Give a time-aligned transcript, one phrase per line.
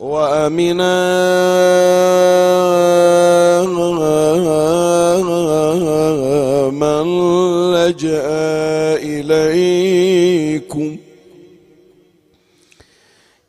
[0.00, 0.96] وأمنا
[6.70, 7.06] من
[7.74, 8.26] لجأ
[8.96, 10.96] إليكم.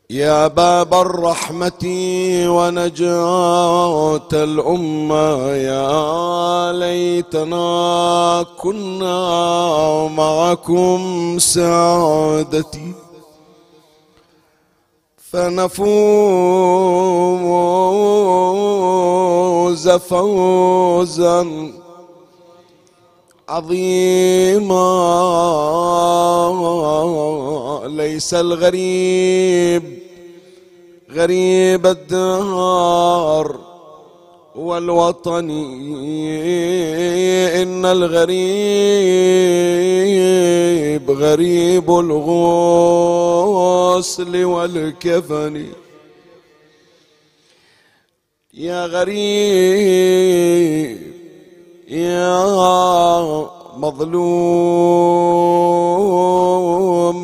[0.10, 1.84] يا باب الرحمة
[2.48, 11.00] ونجاة الأمة يا ليتنا كنا معكم
[11.40, 12.94] سعادتي.
[15.32, 15.90] فنفوز
[19.90, 21.72] فوزا
[23.50, 24.92] عظيما.
[27.88, 29.84] ليس الغريب
[31.16, 33.56] غريب الدهر
[34.56, 35.50] والوطن
[37.62, 38.32] إن الغريب
[41.12, 41.90] غريب
[44.02, 45.74] الغسل والكفن.
[48.54, 50.22] يا غريب
[51.88, 52.44] يا
[53.78, 54.08] مظلوم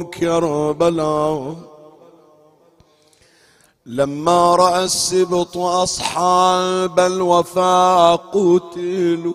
[0.03, 1.55] كربلاء.
[3.85, 9.33] لما رأى السبط أصحاب الوفاء قتلوا.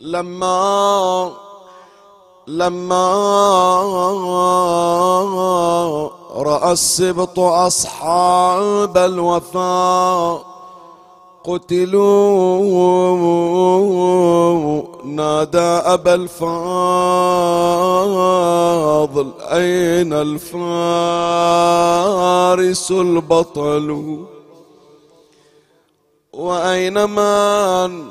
[0.00, 1.49] لما
[2.46, 3.12] لما
[6.36, 10.50] رأى السبط أصحاب الوفاء
[11.44, 12.60] قتلوا
[15.04, 16.50] نادى أبا الفاضل
[19.40, 20.50] أين الفارس
[22.90, 24.18] البطل؟
[26.32, 28.04] وأين من؟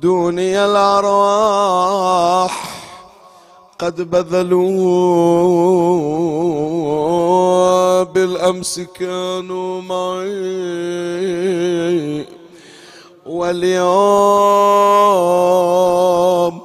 [0.00, 2.54] دوني الأرواح.
[3.78, 4.72] قد بذلوا
[8.02, 10.24] بالأمس كانوا معي
[15.24, 16.60] واليوم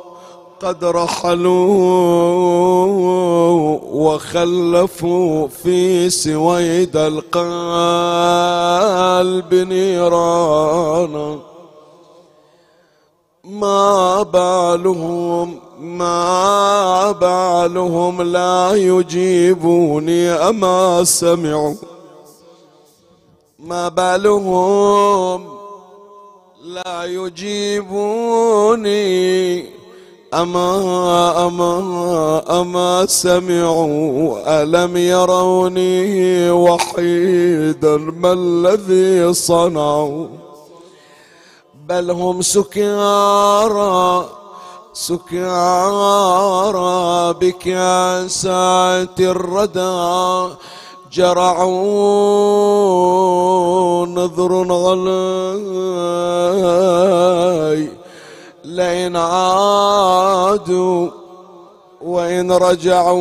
[0.62, 1.50] قد رحلوا
[3.92, 7.44] وخلفوا في سويد القلب
[9.54, 11.40] نيرانا
[13.44, 21.76] ما بالهم ما بالهم لا يجيبوني أما سمعوا.
[23.60, 25.48] ما بالهم
[26.64, 29.00] لا يجيبوني
[30.34, 34.62] أما أما أما سمعوا.
[34.62, 40.28] ألم يروني وحيدا ما الذي صنعوا؟
[41.88, 44.39] بل هم سكارى
[45.00, 46.84] سكارى
[47.40, 50.54] بكاسات الردى.
[51.14, 51.66] جرعوا
[54.06, 55.12] نذر غلاي
[58.66, 61.08] لئن عادوا
[62.02, 63.20] وإن رجعوا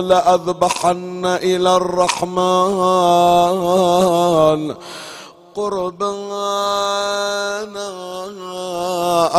[0.00, 2.30] لأذبحن إلى الرحمن.
[5.54, 6.60] قربانا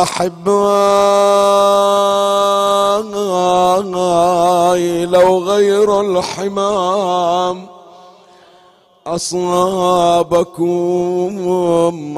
[0.02, 0.42] أحباي
[5.06, 7.66] لو غير الحمام
[9.06, 10.62] أصابكم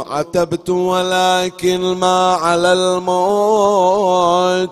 [0.00, 4.70] عتبت ولكن ما على الموت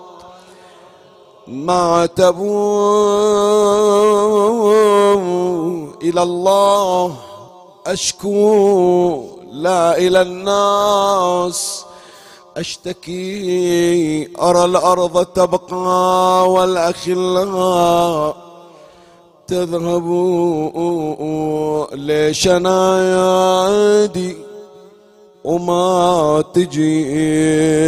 [1.47, 2.73] ما عتبوا
[6.03, 7.15] إلى الله
[7.87, 11.85] أشكو لا إلى الناس
[12.57, 18.35] أشتكي أرى الأرض تبقى والأخلاء
[19.47, 20.07] تذهب
[21.93, 24.35] ليش أنا يادي
[25.43, 27.83] وما تجيبون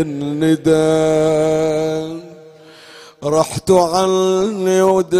[0.00, 1.77] الندى
[3.24, 5.12] رحت عني ودارت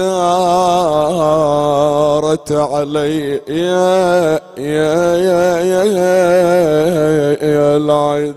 [2.53, 3.41] علي.
[3.49, 8.35] يا يا يا يا, يا, يا العد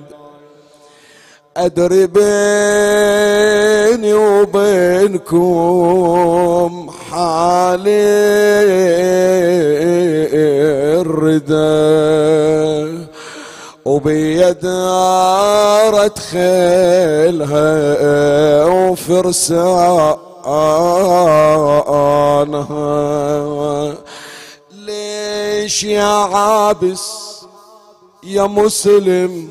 [1.57, 2.23] أدري بيني
[4.13, 5.51] وبينكم
[7.11, 8.31] حالي
[13.87, 17.65] الردى وبيدارت خيلها
[18.65, 20.21] وفرسانها.
[24.71, 27.21] ليش يا عابس
[28.23, 29.47] يا مسلم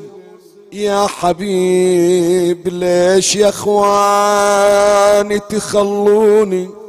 [0.73, 6.80] يا حبيب؟ ليش يا اخواني تخلوني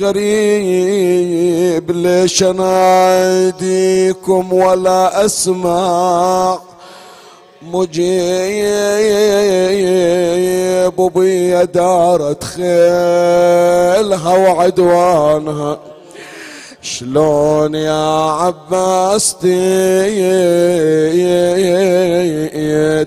[0.00, 3.72] غريب ليش اناديكم
[4.52, 6.58] ولا أسمع؟
[7.62, 8.08] مجيب
[10.98, 15.78] وبي دارت خيلها وعدوانها.
[16.82, 19.36] شلون يا عباس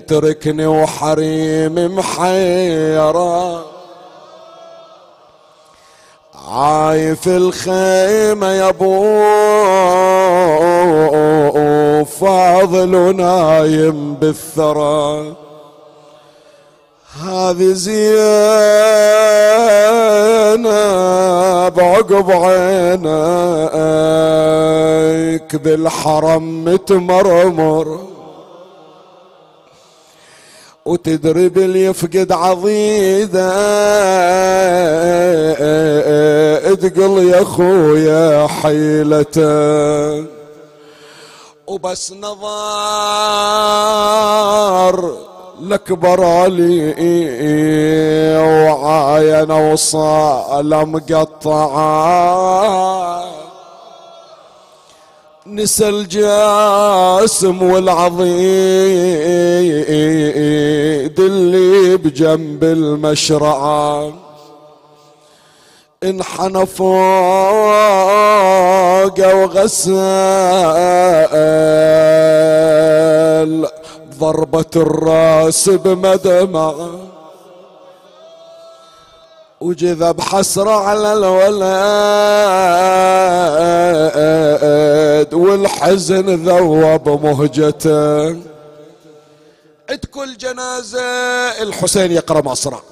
[0.06, 3.73] تركني وحريم محيرة؟
[6.48, 9.04] عايف الخيمة يا أبو
[12.04, 15.34] فاضل نايم بالثرى.
[17.22, 17.94] هذه زينب
[21.80, 23.06] عقب عينك
[25.56, 27.98] بالحرم متمرمر.
[30.84, 33.50] وتدري اللي يفقد عضيده.
[36.74, 40.24] تقل يا خويا حيلته
[41.66, 42.44] وبس نظر
[45.60, 46.94] الأكبر علي
[48.38, 52.14] وعاين وصال مقطعة.
[55.46, 58.24] نسى الجاسم والعضيد
[61.20, 64.12] اللي بجنب المشرعة.
[66.04, 66.94] انحنى فوق
[69.34, 69.94] وغسل
[74.18, 77.13] ضربة الراس بمدمعه
[79.64, 81.64] وجذب حسرة على الولد
[85.34, 88.26] والحزن ذوب مهجته
[89.90, 91.00] عند كل جنازة
[91.62, 92.82] الحسين يقرأ مصرع.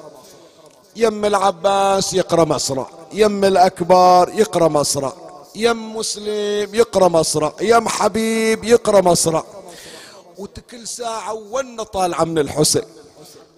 [0.96, 2.90] يم العباس يقرأ مصرع.
[3.12, 5.12] يم الأكبر يقرأ مصرع.
[5.54, 7.52] يم مسلم يقرأ مصرع.
[7.60, 9.44] يم حبيب يقرأ مصرع.
[10.38, 12.82] وكل ساعة ون طالعة من الحسين.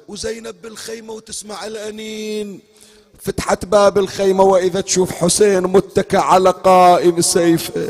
[0.09, 2.61] وزينب بالخيمة وتسمع الأنين.
[3.23, 7.89] فتحت باب الخيمة وإذا تشوف حسين متكى على قائم سيفه.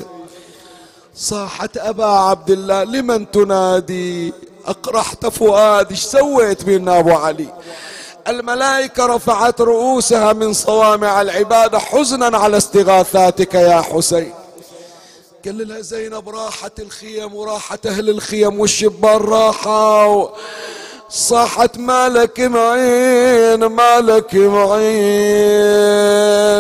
[1.15, 4.33] صاحت أبا عبد الله لمن تنادي؟
[4.67, 7.49] أقرحت فؤادي سويت بينا أبو علي؟
[8.29, 14.35] الملائكة رفعت رؤوسها من صوامع العبادة حزنا على استغاثاتك يا حسين.
[15.45, 20.29] قال لها زينب راحت الخيم وراحت أهل الخيم والشبان راحوا.
[21.15, 24.85] صاحت مالك معين مالك معين.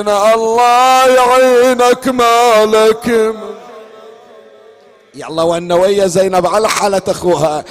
[0.08, 3.34] الله يعينك مالك.
[5.14, 7.64] يلا وأنا ويا زينب على حالة أخوها.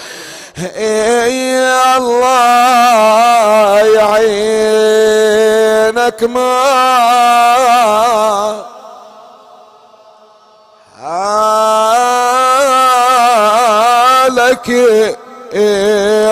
[0.78, 5.04] يا الله يعينك
[6.24, 6.84] ما.
[14.30, 14.70] لك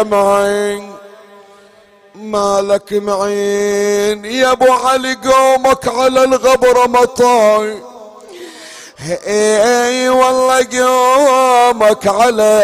[0.04, 0.94] معين
[2.16, 4.26] مالك معين.
[4.26, 7.84] يا أبو علي قومك على الغبرة مطاي.
[9.28, 12.62] إي والله قومك على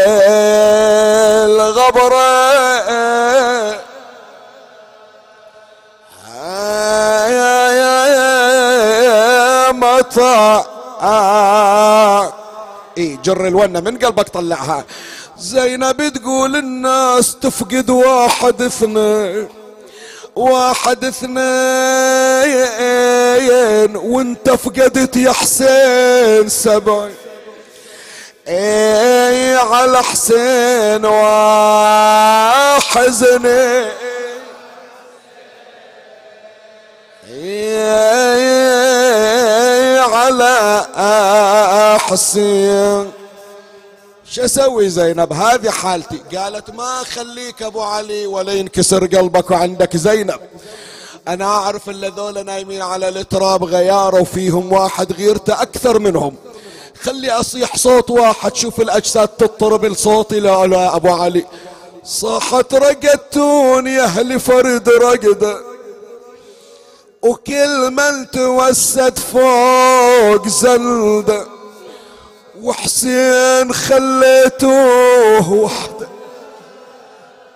[1.46, 2.18] الغبرة
[11.02, 12.34] آه
[12.98, 14.84] إي جر الونة من قلبك طلعها.
[15.40, 19.48] زينب تقول الناس تفقد واحد اثنين
[20.36, 21.38] واحد اثنين
[23.96, 27.16] وانت فقدت يا حسين سبعين.
[28.48, 32.68] اي على حسين وحزني
[40.02, 40.78] على
[42.00, 43.12] حسين.
[44.38, 46.38] شو أسوي زينب؟ هذه حالتي.
[46.38, 50.40] قالت ما خليك ابو علي ولا ينكسر قلبك وعندك زينب.
[51.28, 56.36] أنا اعرف ان ذولا نايمين على التراب غيارة وفيهم واحد غيرته أكثر منهم.
[57.02, 61.46] خلي اصيح صوت واحد شوف الاجساد تضطرب لصوتي لا لا ابو علي.
[62.04, 65.62] صاحت رقدتون يا أهل فرد رقده
[67.22, 71.57] وكل من توسد فوق زلده
[72.62, 76.08] وحسين خليتوه وحده.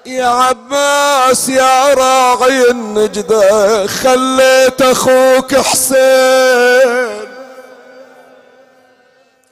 [0.05, 7.22] يا عباس يا راعي النجدة خليت أخوك حسين.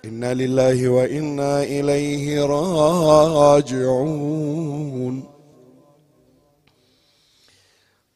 [0.05, 2.45] إنا لله وإنا إليه
[3.35, 4.09] راجعون.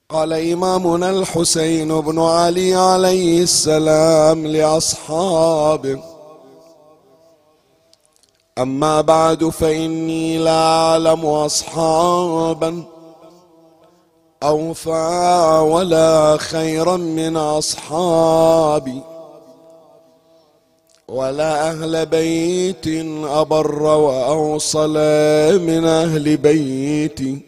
[0.09, 6.12] قال إمامنا الحسين بن علي عليه السلام لأصحابه
[8.59, 12.83] أما بعد فإني لا أعلم اصحابا
[14.43, 19.01] أوفى ولا خيرا من أصحابي
[21.07, 22.87] ولا أهل بيت
[23.23, 24.93] أبر وأوصل
[25.59, 27.39] من أهل بيتي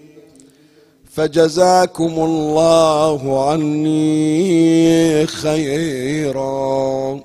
[1.12, 7.20] فجزاكم الله عني خيرا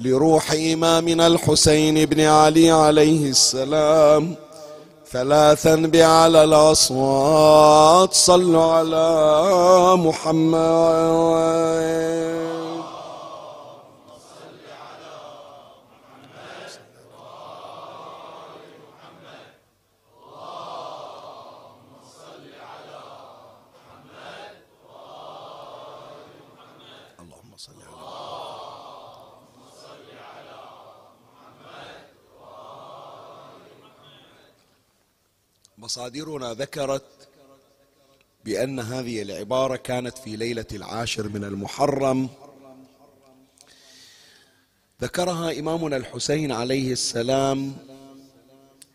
[0.00, 4.34] لروح إمامنا الحسين بن علي عليه السلام.
[5.12, 10.56] ثلاثا بعلى الأصوات صلوا على محمد.
[35.86, 37.28] مصادرنا ذكرت
[38.44, 42.28] بأن هذه العبارة كانت في ليلة العاشر من المحرم.
[45.02, 47.76] ذكرها إمامنا الحسين عليه السلام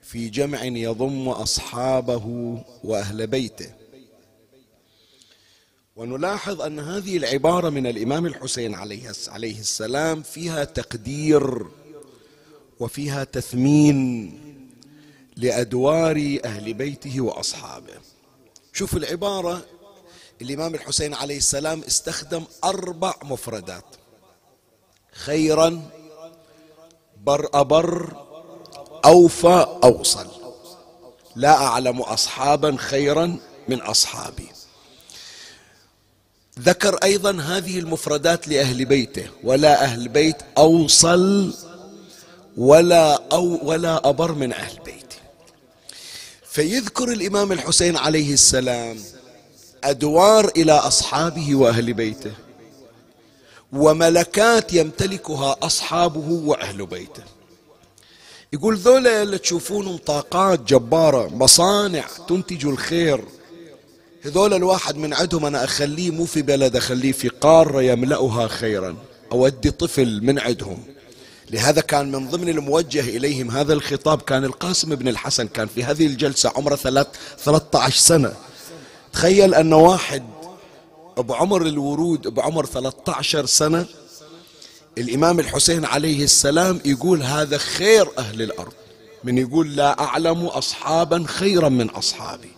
[0.02, 3.74] في جمع يضم أصحابه وأهل بيته.
[5.96, 11.66] ونلاحظ أن هذه العبارة من الإمام الحسين عليه السلام فيها تقدير
[12.80, 14.51] وفيها تثمين.
[15.38, 17.94] لأدوار أهل بيته وأصحابه.
[18.74, 19.66] شوف العبارة
[20.42, 23.86] الإمام الحسين عليه السلام استخدم أربع مفردات.
[25.12, 25.90] خيرا
[27.24, 28.16] بر أبر
[29.06, 30.28] أوفى أوصل.
[31.36, 34.48] لا أعلم أصحابا خيرا من أصحابي.
[36.60, 39.30] ذكر أيضا هذه المفردات لأهل بيته.
[39.44, 41.54] ولا أهل بيت أوصل
[42.58, 45.01] ولا أو ولا أبر من أهل بيت.
[46.52, 48.98] فيذكر الإمام الحسين عليه السلام
[49.84, 52.32] أدوار إلى أصحابه وأهل بيته
[53.74, 57.24] وملكات يمتلكها أصحابه وأهل بيته.
[58.54, 63.24] يقول ذولا اللي تشوفونهم طاقات جبارة مصانع تنتج الخير.
[64.22, 68.96] هذول الواحد من عندهم أنا أخليه مو في بلد أخليه في قارة يملأها خيرا.
[69.32, 70.84] أودي طفل من عندهم.
[71.52, 74.22] لهذا كان من ضمن الموجه إليهم هذا الخطاب.
[74.22, 78.34] كان القاسم بن الحسن كان في هذه الجلسة عمره ثلاث 13 سنة.
[79.14, 80.24] تخيل أن واحد
[81.18, 83.86] بعمر الورود بعمر 13 سنة
[84.98, 88.74] الإمام الحسين عليه السلام يقول هذا خير أهل الأرض.
[89.24, 92.52] من يقول لا أعلم أصحابا خيرا من أصحابي.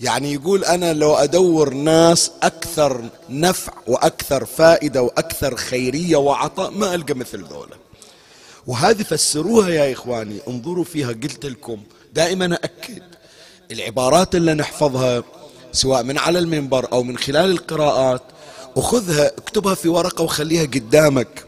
[0.00, 7.14] يعني يقول أنا لو أدور ناس أكثر نفع وأكثر فائدة وأكثر خيرية وعطاء ما ألقى
[7.14, 7.83] مثل ذولا.
[8.66, 11.82] وهذه فسروها يا إخواني انظروا فيها قلت لكم.
[12.14, 13.02] دائما أكد
[13.70, 15.22] العبارات اللي نحفظها
[15.72, 18.22] سواء من على المنبر أو من خلال القراءات
[18.76, 21.44] وخذها اكتبها في ورقة وخليها قدامك.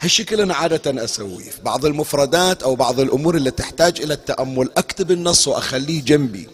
[0.00, 1.50] هالشكل أنا عادة أسويه.
[1.50, 6.48] في بعض المفردات أو بعض الأمور اللي تحتاج إلى التأمل أكتب النص وأخليه جنبي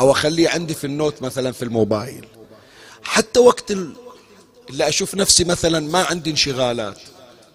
[0.00, 2.26] أو أخليه عندي في النوت مثلا في الموبايل.
[3.02, 3.70] حتى وقت
[4.70, 6.98] اللي أشوف نفسي مثلا ما عندي انشغالات.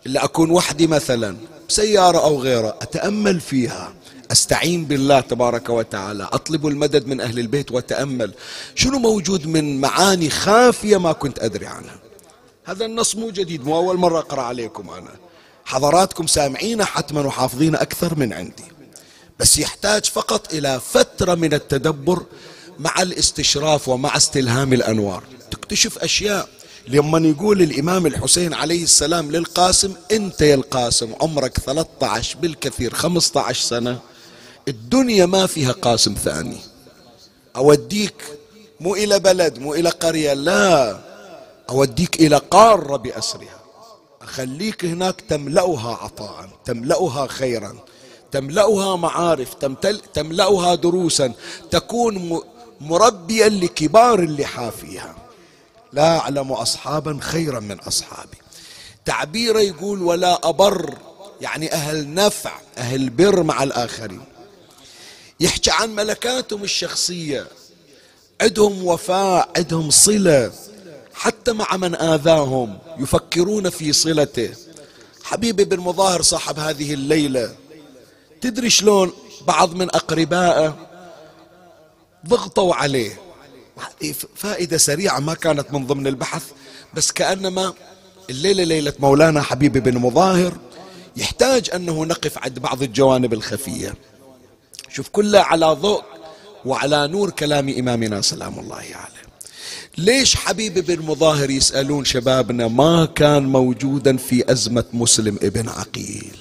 [0.06, 3.94] إلا أكون وحدي مثلا سيارة أو غيرها أتأمل فيها.
[4.32, 6.24] أستعين بالله تبارك وتعالى.
[6.24, 8.34] أطلب المدد من أهل البيت وأتأمل.
[8.76, 12.00] شنو موجود من معاني خافية ما كنت أدري عنها؟
[12.64, 15.12] هذا النص مو جديد مو أول مرة أقرأ عليكم أنا.
[15.66, 18.64] حضراتكم سامعين حتما وحافظين أكثر من عندي.
[19.40, 22.26] بس يحتاج فقط إلى فترة من التدبر
[22.80, 25.24] مع الاستشراف ومع استلهام الأنوار.
[25.52, 26.50] تكتشف أشياء
[26.88, 34.00] لما يقول الإمام الحسين عليه السلام للقاسم أنت يا القاسم عمرك 13 بالكثير 15 سنة
[34.68, 36.58] الدنيا ما فيها قاسم ثاني.
[37.56, 38.24] أوديك
[38.80, 41.00] مو إلى بلد مو إلى قرية لا
[41.70, 43.60] أوديك إلى قارة بأسرها.
[44.22, 47.76] أخليك هناك تملأها عطاء تملأها خيرا
[48.32, 49.54] تملأها معارف
[50.14, 51.34] تملأها دروسا
[51.72, 52.42] تكون
[52.82, 55.16] مربيا لكبار اللحى فيها.
[55.94, 58.38] لا أعلم أصحابا خيرا من أصحابي.
[59.06, 60.98] تعبيره يقول ولا أبر
[61.42, 64.22] يعني أهل نفع أهل بر مع الآخرين.
[65.40, 67.48] يحكي عن ملكاتهم الشخصية.
[68.42, 70.52] عندهم وفاء عندهم صلة.
[71.14, 74.52] حتى مع من آذاهم يفكرون في صلته.
[75.24, 77.56] حبيبي بن مظاهر صاحب هذه الليلة.
[78.42, 79.12] تدري شلون؟
[79.48, 80.76] بعض من أقربائه
[82.28, 83.31] ضغطوا عليه.
[84.36, 86.44] فائدة سريعة ما كانت من ضمن البحث
[86.94, 87.74] بس كأنما
[88.30, 90.58] الليلة ليلة مولانا حبيبي بن مظاهر
[91.18, 93.94] يحتاج أنه نقف عند بعض الجوانب الخفية.
[94.90, 96.04] شوف كلها على ضوء
[96.66, 99.22] وعلى نور كلام إمامنا سلام الله عليه.
[99.98, 106.38] ليش حبيبي بن مظاهر يسألون شبابنا ما كان موجودا في أزمة مسلم ابن عقيل؟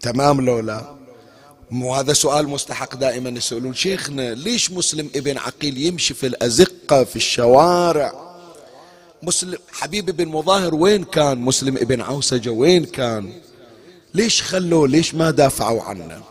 [0.00, 1.01] تمام لولا؟
[1.72, 3.74] مو هذا سؤال مستحق دائما يسألون.
[3.74, 8.12] شيخنا ليش مسلم ابن عقيل يمشي في الأزقة في الشوارع؟
[9.22, 13.32] مسلم حبيبي بن مظاهر وين كان مسلم ابن عوسجة؟ وين كان؟
[14.14, 16.22] ليش خلوه؟ ليش ما دافعوا عنه؟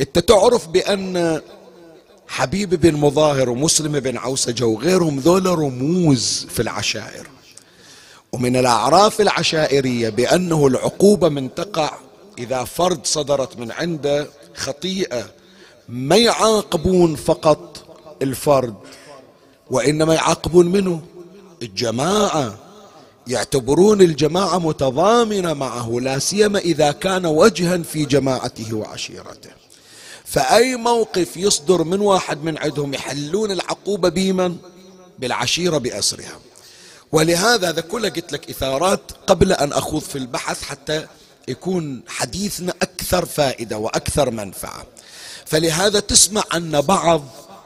[0.00, 1.40] انت تعرف بأن
[2.28, 7.26] حبيب بن مظاهر ومسلم بن عوسجة وغيرهم ذول رموز في العشائر.
[8.32, 12.07] ومن الأعراف العشائرية بأنه العقوبة من تقع
[12.38, 15.30] إذا فرد صدرت من عنده خطيئة
[15.88, 17.84] ما يعاقبون فقط
[18.22, 18.74] الفرد
[19.70, 21.02] وإنما يعاقبون منه؟
[21.62, 22.58] الجماعة.
[23.26, 29.50] يعتبرون الجماعة متضامنة معه لا سيما إذا كان وجها في جماعته وعشيرته.
[30.24, 34.56] فأي موقف يصدر من واحد من عندهم يحلون العقوبة بمن؟
[35.18, 36.38] بالعشيرة بأسرها.
[37.12, 41.06] ولهذا هذا كله قلت لك إثارات قبل أن أخوض في البحث حتى
[41.48, 44.86] يكون حديثنا أكثر فائدة وأكثر منفعة.
[45.46, 47.24] فلهذا تسمع أن بعض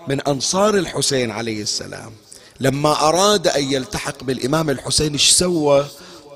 [0.09, 2.13] من أنصار الحسين عليه السلام
[2.61, 5.87] لما أراد أن يلتحق بالإمام الحسين إيش سوى؟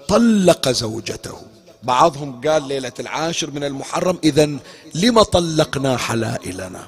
[0.08, 1.42] طلق زوجته.
[1.82, 4.50] بعضهم قال ليلة العاشر من المحرم إذا
[4.94, 6.86] لما طلقنا حلائلنا؟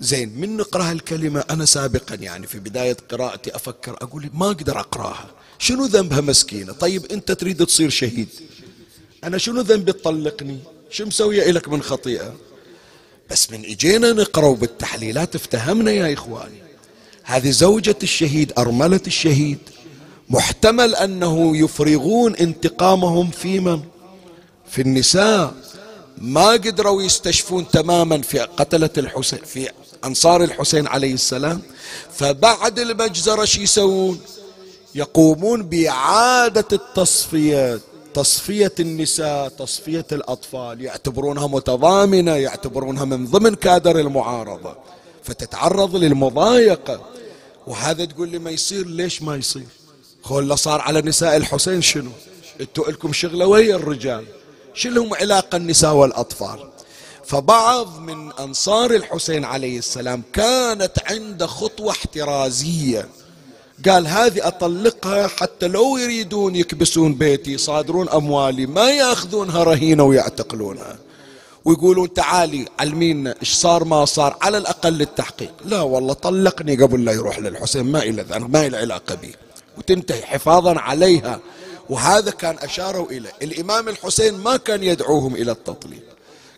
[0.00, 5.26] زين من نقرأ الكلمة أنا سابقا يعني في بداية قراءتي أفكر أقول ما أقدر أقرأها؟
[5.58, 8.28] شنو ذنبها مسكينة؟ طيب أنت تريد تصير شهيد.
[9.24, 10.58] أنا شنو ذنبي تطلقني؟
[10.90, 12.34] شو مسوية إلك من خطيئة؟
[13.30, 16.62] بس من إجينا نقرأ بالتحليلات افتهمنا يا إخواني.
[17.22, 19.58] هذه زوجة الشهيد أرملة الشهيد.
[20.30, 23.80] محتمل أنه يفرغون انتقامهم في من؟
[24.70, 25.54] في النساء.
[26.18, 29.70] ما قدروا يستشفون تماما في قتلة الحسين في
[30.04, 31.62] أنصار الحسين عليه السلام.
[32.12, 34.20] فبعد المجزرة شو يسوون؟
[34.94, 37.80] يقومون بإعادة التصفية
[38.14, 44.76] تصفية النساء تصفية الأطفال يعتبرونها متضامنة يعتبرونها من ضمن كادر المعارضة.
[45.22, 47.00] فتتعرض للمضايقة.
[47.66, 49.66] وهذا تقول لي ما يصير؟ ليش ما يصير؟
[50.22, 52.10] خول صار على نساء الحسين شنو؟
[52.60, 54.24] أنتوا لكم شغلة ويا الرجال؟
[54.74, 56.68] شو لهم علاقة النساء والأطفال؟
[57.24, 63.08] فبعض من أنصار الحسين عليه السلام كانت عنده خطوة احترازية.
[63.88, 70.98] قال هذه أطلقها حتى لو يريدون يكبسون بيتي يصادرون أموالي ما يأخذونها رهينة ويعتقلونها.
[71.64, 75.52] ويقولون تعالي علمينا إيش صار ما صار على الأقل التحقيق.
[75.64, 79.34] لا والله طلقني قبل لا يروح للحسين ما إلى ذنب ما إلى علاقة به
[79.78, 81.40] وتنتهي حفاظا عليها.
[81.90, 83.32] وهذا كان أشاروا إليه.
[83.42, 86.02] الإمام الحسين ما كان يدعوهم إلى التطليق.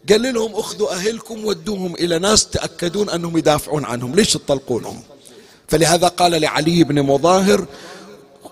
[0.09, 4.14] قال لهم أخذوا أهلكم ودوهم إلى ناس تأكدون أنهم يدافعون عنهم.
[4.14, 5.02] ليش تطلقونهم؟
[5.68, 7.66] فلهذا قال لعلي بن مظاهر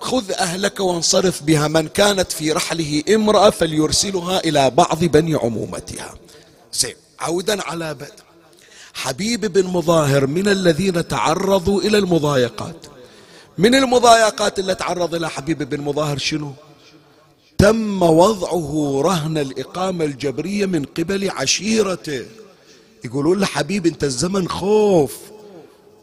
[0.00, 6.14] خذ أهلك وانصرف بها من كانت في رحله امرأة فليرسلها إلى بعض بني عمومتها.
[6.72, 8.24] زين عودا على بدر.
[8.94, 12.86] حبيب بن مظاهر من الذين تعرضوا إلى المضايقات.
[13.58, 16.52] من المضايقات اللي تعرض لها حبيب بن مظاهر شنو؟
[17.58, 22.26] تم وضعه رهن الإقامة الجبرية من قبل عشيرته.
[23.04, 25.16] يقولون له حبيبي انت الزمن خوف.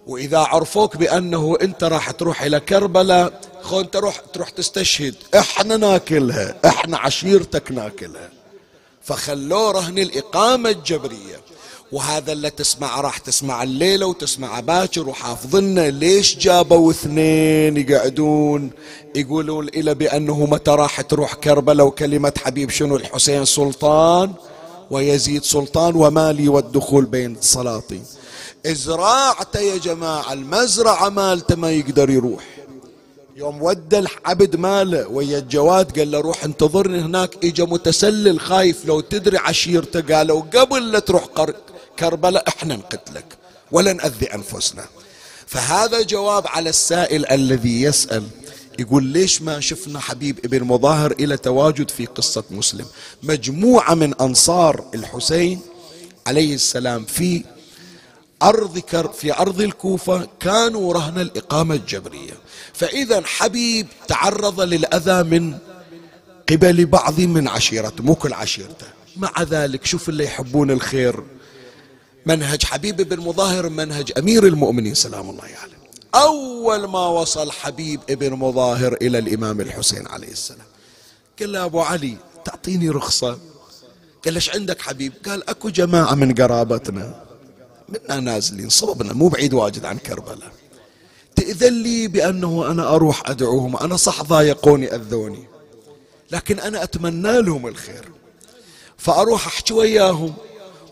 [0.07, 5.15] وإذا عرفوك بأنه أنت راح تروح إلى كربلاء خو انت روح تروح تستشهد.
[5.35, 8.29] إحنا ناكلها إحنا عشيرتك ناكلها.
[9.03, 11.41] فخلوه رهن الإقامة الجبرية.
[11.91, 18.71] وهذا اللي تسمع راح تسمع الليلة وتسمع باكر وحافظنا ليش جابوا اثنين يقعدون.
[19.15, 24.33] يقولون إلى بأنه متى راح تروح كربلاء وكلمة حبيب شنو؟ الحسين سلطان.
[24.91, 28.03] ويزيد سلطان ومالي والدخول بين السلاطين
[28.67, 32.43] زراعته يا جماعة المزرعة مالته ما يقدر يروح.
[33.35, 38.99] يوم ودى العبد ماله ويا الجواد قال له روح انتظرني هناك إجا متسلل خايف لو
[38.99, 41.25] تدري عشيرته قالوا قبل لا تروح
[41.99, 43.25] كربلاء إحنا نقتلك
[43.71, 44.85] ولا نأذي أنفسنا.
[45.47, 48.23] فهذا جواب على السائل الذي يسأل
[48.79, 52.85] يقول ليش ما شفنا حبيب ابن مظاهر إلى تواجد في قصة مسلم؟
[53.23, 55.59] مجموعة من أنصار الحسين
[56.27, 57.43] عليه السلام في
[58.41, 62.33] أرض كر في أرض الكوفة كانوا رهن الإقامة الجبرية.
[62.73, 65.57] فإذا حبيب تعرض للأذى من
[66.49, 68.87] قبل بعض من عشيرته مو كل عشيرته.
[69.17, 71.23] مع ذلك شوف اللي يحبون الخير.
[72.25, 75.53] منهج حبيب بن مظاهر منهج أمير المؤمنين سلام الله عليه.
[75.53, 75.73] يعني.
[76.15, 80.67] أول ما وصل حبيب ابن مظاهر إلى الإمام الحسين عليه السلام.
[81.39, 83.39] قال له أبو علي تعطيني رخصة.
[84.25, 87.30] قال ليش عندك حبيب؟ قال أكو جماعة من قرابتنا.
[87.91, 90.51] منا نازلين صوبنا مو بعيد واجد عن كربلاء.
[91.35, 95.47] تأذن لي بأنه أنا أروح أدعوهم أنا صح ضايقوني أذوني.
[96.31, 98.09] لكن أنا أتمنى لهم الخير.
[98.97, 100.33] فأروح أحكي وياهم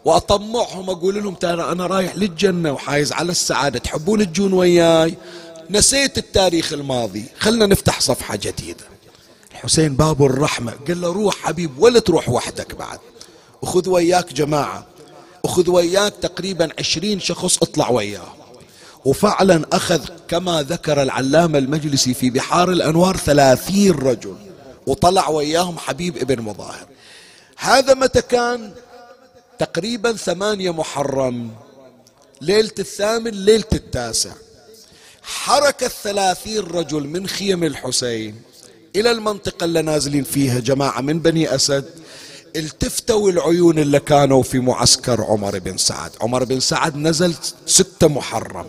[0.05, 5.17] وأطمعهم أقول لهم ترى أنا رايح للجنة وحايز على السعادة تحبون تجون وياي؟
[5.69, 8.85] نسيت التاريخ الماضي خلنا نفتح صفحة جديدة.
[9.51, 12.99] الحسين باب الرحمة قال له روح حبيب ولا تروح وحدك بعد.
[13.62, 14.88] وخذ وياك جماعة
[15.43, 18.34] وخذ وياك تقريبا عشرين شخص اطلع وياه.
[19.06, 24.36] وفعلا أخذ كما ذكر العلامة المجلسي في بحار الأنوار ثلاثين رجل
[24.88, 26.88] وطلع وياهم حبيب ابن مظاهر.
[27.58, 28.71] هذا متى كان؟
[29.60, 31.52] تقريبا ثمانية محرم
[32.41, 34.32] ليلة الثامن ليلة التاسع.
[35.23, 38.41] حرك الثلاثين رجل من خيم الحسين
[38.95, 41.98] إلى المنطقة اللي نازلين فيها جماعة من بني أسد.
[42.55, 46.12] التفتوا العيون اللي كانوا في معسكر عمر بن سعد.
[46.21, 47.35] عمر بن سعد نزل
[47.65, 48.65] ستة محرم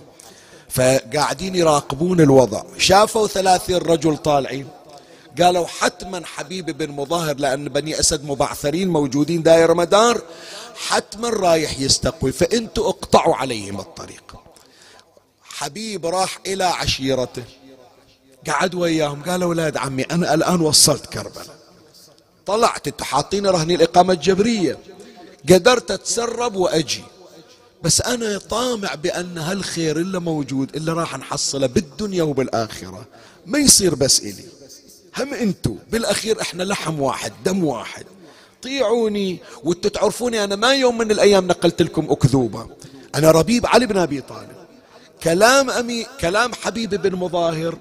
[0.69, 2.63] فقاعدين يراقبون الوضع.
[2.79, 4.69] شافوا ثلاثين رجل طالعين
[5.41, 10.23] قالوا حتما حبيب بن مظاهر لأن بني أسد مبعثرين موجودين داير مدار
[10.89, 14.35] حتما رايح يستقوي فأنتوا اقطعوا عليهم الطريق.
[15.43, 17.43] حبيب راح إلى عشيرته
[18.47, 21.60] قعد وياهم قال أولاد عمي أنا الآن وصلت كربلاء.
[22.51, 24.79] طلعت أنتوا حاطين رهني الإقامة الجبرية.
[25.51, 27.03] قدرت أتسرب وأجي.
[27.83, 33.07] بس أنا طامع بأن هالخير اللي موجود اللي راح نحصله بالدنيا وبالآخرة.
[33.47, 34.45] ما يصير بس إلي.
[35.19, 35.77] هم أنتو.
[35.91, 38.05] بالأخير إحنا لحم واحد دم واحد.
[38.63, 42.69] طيعوني وأنتو تعرفوني أنا ما يوم من الأيام نقلت لكم أكذوبة.
[43.15, 44.57] أنا ربيب علي بن أبي طالب.
[45.23, 47.79] كلام أمي كلام حبيبي بن مظاهر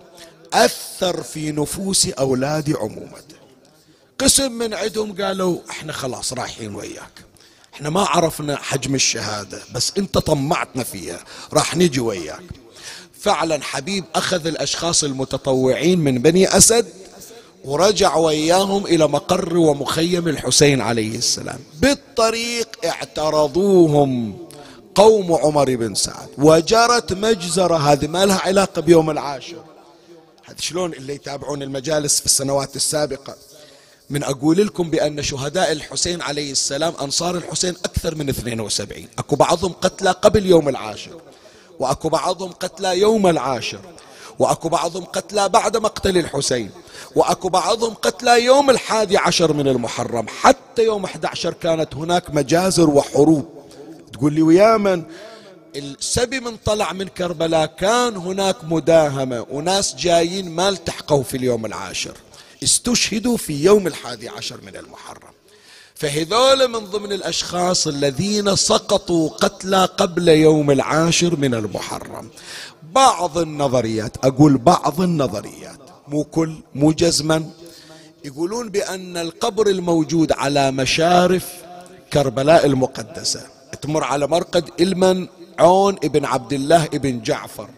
[0.53, 3.19] أثر في نفوس أولادي عموما.
[4.19, 7.25] قسم من عندهم قالوا إحنا خلاص رايحين وياك.
[7.73, 11.19] إحنا ما عرفنا حجم الشهادة بس إنت طمعتنا فيها
[11.53, 12.43] راح نجي وياك.
[13.19, 16.85] فعلا حبيب أخذ الأشخاص المتطوعين من بني أسد
[17.65, 21.59] ورجع وياهم إلى مقر ومخيم الحسين عليه السلام.
[21.79, 24.37] بالطريق اعترضوهم
[24.95, 26.29] قوم عمر بن سعد.
[26.37, 29.63] وجرت مجزرة هذه ما لها علاقة بيوم العاشر.
[30.45, 33.35] هذا شلون اللي يتابعون المجالس في السنوات السابقة؟
[34.09, 39.73] من أقول لكم بأن شهداء الحسين عليه السلام أنصار الحسين أكثر من 72 أكو بعضهم
[39.73, 41.21] قتلى قبل يوم العاشر
[41.79, 43.79] وأكو بعضهم قتلى يوم العاشر
[44.39, 46.71] وأكو بعضهم قتلى بعد مقتل الحسين
[47.15, 50.25] وأكو بعضهم قتلى يوم الحادي عشر من المحرم.
[50.27, 53.49] حتى يوم 11 كانت هناك مجازر وحروب.
[54.13, 55.03] تقول لي ويا من؟
[55.75, 62.13] السبي من طلع من كربلاء كان هناك مداهمة وناس جايين ما التحقوا في اليوم العاشر.
[62.63, 65.33] استشهدوا في يوم الحادي عشر من المحرم.
[65.95, 72.29] فهذول من ضمن الأشخاص الذين سقطوا قتلى قبل يوم العاشر من المحرم.
[72.83, 77.49] بعض النظريات أقول بعض النظريات مو كل مو جزما.
[78.25, 81.47] يقولون بأن القبر الموجود على مشارف
[82.13, 83.41] كربلاء المقدسة.
[83.81, 85.27] تمر على مرقد إلمن
[85.59, 87.69] عون ابن عبد الله ابن جعفر.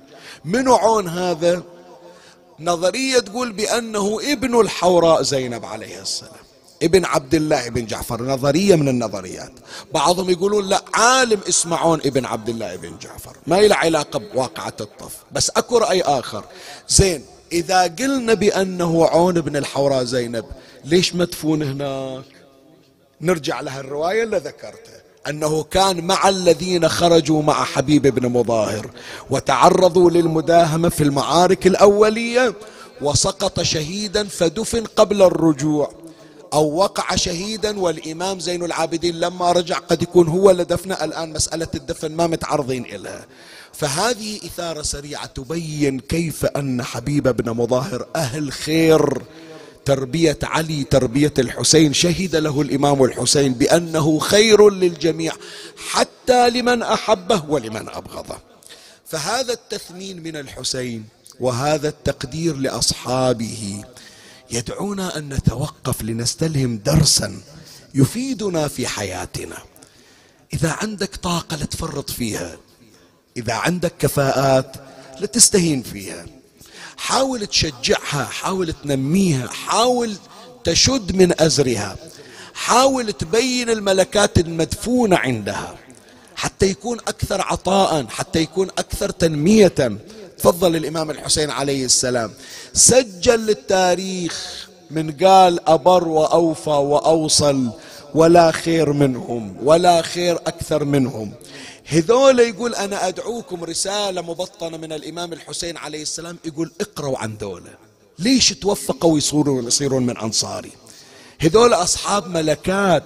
[0.46, 1.64] منو عون هذا؟
[2.62, 6.42] نظرية تقول بأنه ابن الحوراء زينب عليه السلام.
[6.84, 9.52] ابن عبد الله ابن جعفر نظرية من النظريات.
[9.94, 13.38] بعضهم يقولون لا عالم اسمعون ابن عبد الله ابن جعفر.
[13.48, 15.16] ما له علاقة بواقعة الطف.
[15.32, 16.44] بس أكو رأي آخر.
[16.90, 20.46] زين إذا قلنا بأنه عون بن الحوراء زينب
[20.86, 22.26] ليش مدفون هناك؟
[23.22, 28.92] نرجع لها الرواية اللي ذكرتها؟ أنه كان مع الذين خرجوا مع حبيب بن مظاهر
[29.30, 32.54] وتعرضوا للمداهمة في المعارك الأولية
[33.02, 35.92] وسقط شهيدا فدفن قبل الرجوع
[36.54, 42.12] أو وقع شهيدا والإمام زين العابدين لما رجع قد يكون هو لدفنه الآن مسألة الدفن
[42.12, 43.26] ما متعرضين إليها.
[43.74, 49.22] فهذه إثارة سريعة تبين كيف أن حبيب بن مظاهر أهل خير
[49.86, 51.94] تربية علي تربية الحسين.
[51.94, 55.34] شهد له الإمام الحسين بأنه خير للجميع
[55.90, 58.38] حتى لمن أحبه ولمن أبغضه.
[59.08, 61.06] فهذا التثمين من الحسين
[61.40, 63.84] وهذا التقدير لأصحابه
[64.52, 67.42] يدعونا أن نتوقف لنستلهم درسا
[67.94, 69.58] يفيدنا في حياتنا.
[70.54, 72.58] إذا عندك طاقة لا تفرط فيها
[73.38, 74.76] إذا عندك كفاءات
[75.20, 76.26] لا تستهين فيها.
[76.98, 80.16] حاول تشجعها حاول تنميها حاول
[80.64, 81.96] تشد من أزرها.
[82.54, 85.76] حاول تبين الملكات المدفونة عندها.
[86.36, 89.98] حتى يكون أكثر عطاء حتى يكون أكثر تنمية.
[90.38, 92.32] تفضل الإمام الحسين عليه السلام.
[92.74, 97.70] سجل للتاريخ من قال أبر وأوفى وأوصل
[98.16, 101.32] ولا خير منهم ولا خير أكثر منهم.
[101.86, 107.70] هذول يقول أنا أدعوكم رسالة مبطنة من الإمام الحسين عليه السلام يقول اقروا عن دولة
[108.20, 110.72] ليش توفقوا ويصيرون يصيرون من أنصاري؟
[111.40, 113.04] هذول أصحاب ملكات.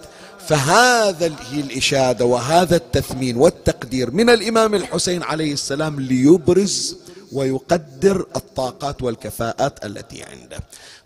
[0.47, 6.97] فهذا هي الإشادة وهذا التثمين والتقدير من الإمام الحسين عليه السلام ليبرز
[7.31, 10.57] ويقدر الطاقات والكفاءات التي عنده.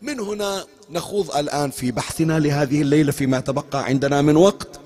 [0.01, 4.79] من هنا نخوض الآن في بحثنا لهذه الليلة فيما تبقى عندنا من وقت.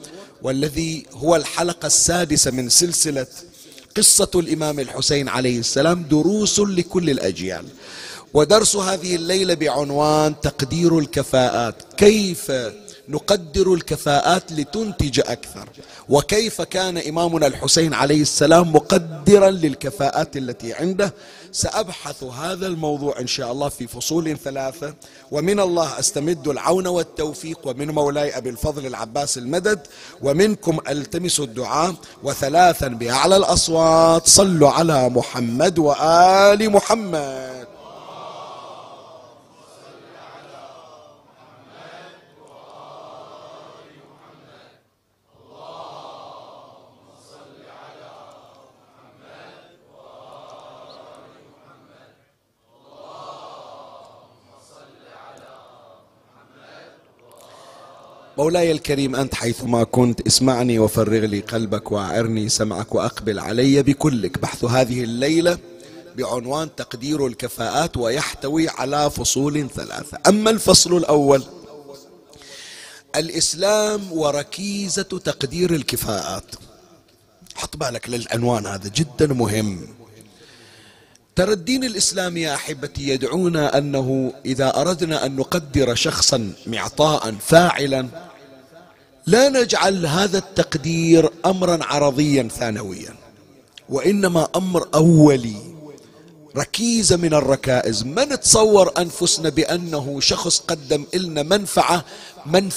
[0.44, 3.28] والذي هو الحلقة السادسة من سلسلة
[3.98, 7.66] قصة الإمام الحسين عليه السلام دروس لكل الأجيال.
[8.34, 11.76] ودرس هذه الليلة بعنوان تقدير الكفاءات.
[11.98, 12.52] كيف
[13.10, 15.70] نقدر الكفاءات لتنتج أكثر.
[16.10, 21.14] وكيف كان إمامنا الحسين عليه السلام مقدرا للكفاءات التي عنده؟
[21.52, 24.94] سأبحث هذا الموضوع إن شاء الله في فصول ثلاثة.
[25.32, 29.80] ومن الله أستمد العون والتوفيق ومن مولاي أبي الفضل العباس المدد
[30.22, 31.96] ومنكم ألتمس الدعاء.
[32.24, 37.68] وثلاثا بأعلى الأصوات صلوا على محمد وآل محمد.
[58.38, 64.40] مولاي الكريم أنت حيثما كنت اسمعني وفرغ لي قلبك وأعرني سمعك وأقبل علي بكلك.
[64.40, 65.58] بحث هذه الليلة
[66.18, 70.18] بعنوان تقدير الكفاءات ويحتوي على فصول ثلاثة.
[70.28, 71.44] أما الفصل الأول
[73.16, 76.46] الإسلام وركيزة تقدير الكفاءات.
[77.56, 79.88] حط بالك للعنوان هذا جدا مهم.
[81.36, 88.08] ترى الدين الإسلامي يا أحبتي يدعونا أنه إذا أردنا أن نقدر شخصا معطاء فاعلا
[89.28, 93.16] لا نجعل هذا التقدير أمرا عرضيا ثانويا
[93.90, 95.74] وإنما أمر أولي
[96.58, 98.04] ركيزة من الركائز.
[98.04, 102.06] ما نتصور أنفسنا بأنه شخص قدم إلنا منفعة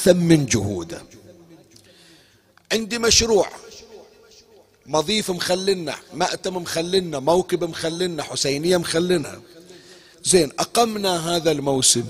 [0.09, 1.03] من جهوده.
[2.73, 3.49] عندي مشروع
[4.89, 9.41] مضيف مخلنا مأتم مخلنا موكب مخلنا حسينية مخلنها
[10.25, 12.05] زين أقمنا هذا الموسم.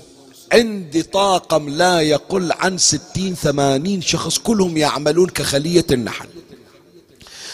[0.51, 6.27] عندي طاقم لا يقل عن ستين ثمانين شخص كلهم يعملون كخلية النحل.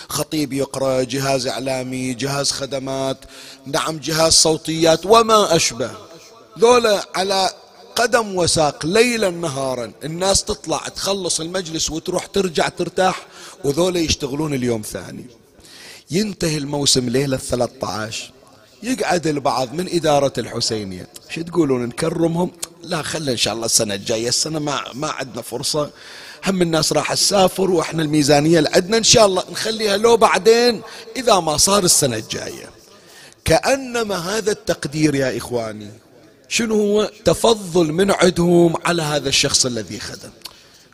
[0.09, 3.17] خطيب يقرأ جهاز إعلامي جهاز خدمات
[3.65, 5.91] نعم جهاز صوتيات وما أشبه.
[6.59, 7.49] ذولا على
[7.95, 13.25] قدم وساق ليلا نهارا الناس تطلع تخلص المجلس وتروح ترجع ترتاح.
[13.63, 15.26] وذولا يشتغلون اليوم ثاني.
[16.12, 18.32] ينتهي الموسم ليلة 13
[18.84, 21.08] يقعد البعض من إدارة الحسينية.
[21.30, 22.52] شو تقولون؟ نكرمهم؟
[22.84, 24.28] لا خلي إن شاء الله السنة الجاية.
[24.30, 25.91] السنة ما, ما عندنا فرصة.
[26.45, 30.82] هم الناس راح تسافر وإحنا الميزانية اللي عندنا إن شاء الله نخليها لو بعدين
[31.15, 32.69] إذا ما صار السنة الجاية.
[33.45, 35.91] كأنما هذا التقدير يا إخواني
[36.47, 40.30] شنو هو؟ تفضل من عندهم على هذا الشخص الذي خدم.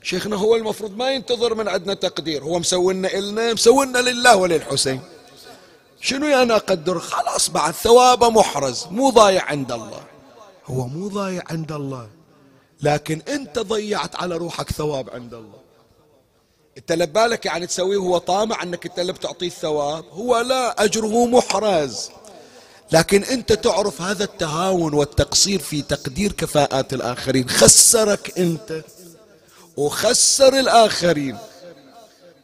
[0.03, 5.01] شيخنا هو المفروض ما ينتظر من عندنا تقدير هو مسوينا إلنا مسوينا لله وللحسين.
[6.01, 10.03] شنو أنا أقدر؟ خلاص بعد ثوابه محرز مو ضايع عند الله.
[10.65, 12.09] هو مو ضايع عند الله
[12.81, 15.59] لكن أنت ضيعت على روحك ثواب عند الله.
[16.77, 22.09] أنت لبالك يعني تسويه هو طامع أنك أنت اللي بتعطيه الثواب هو لا أجره محرز.
[22.91, 27.49] لكن أنت تعرف هذا التهاون والتقصير في تقدير كفاءات الآخرين.
[27.49, 28.83] خسرك أنت.
[29.79, 31.37] وخسر الآخرين.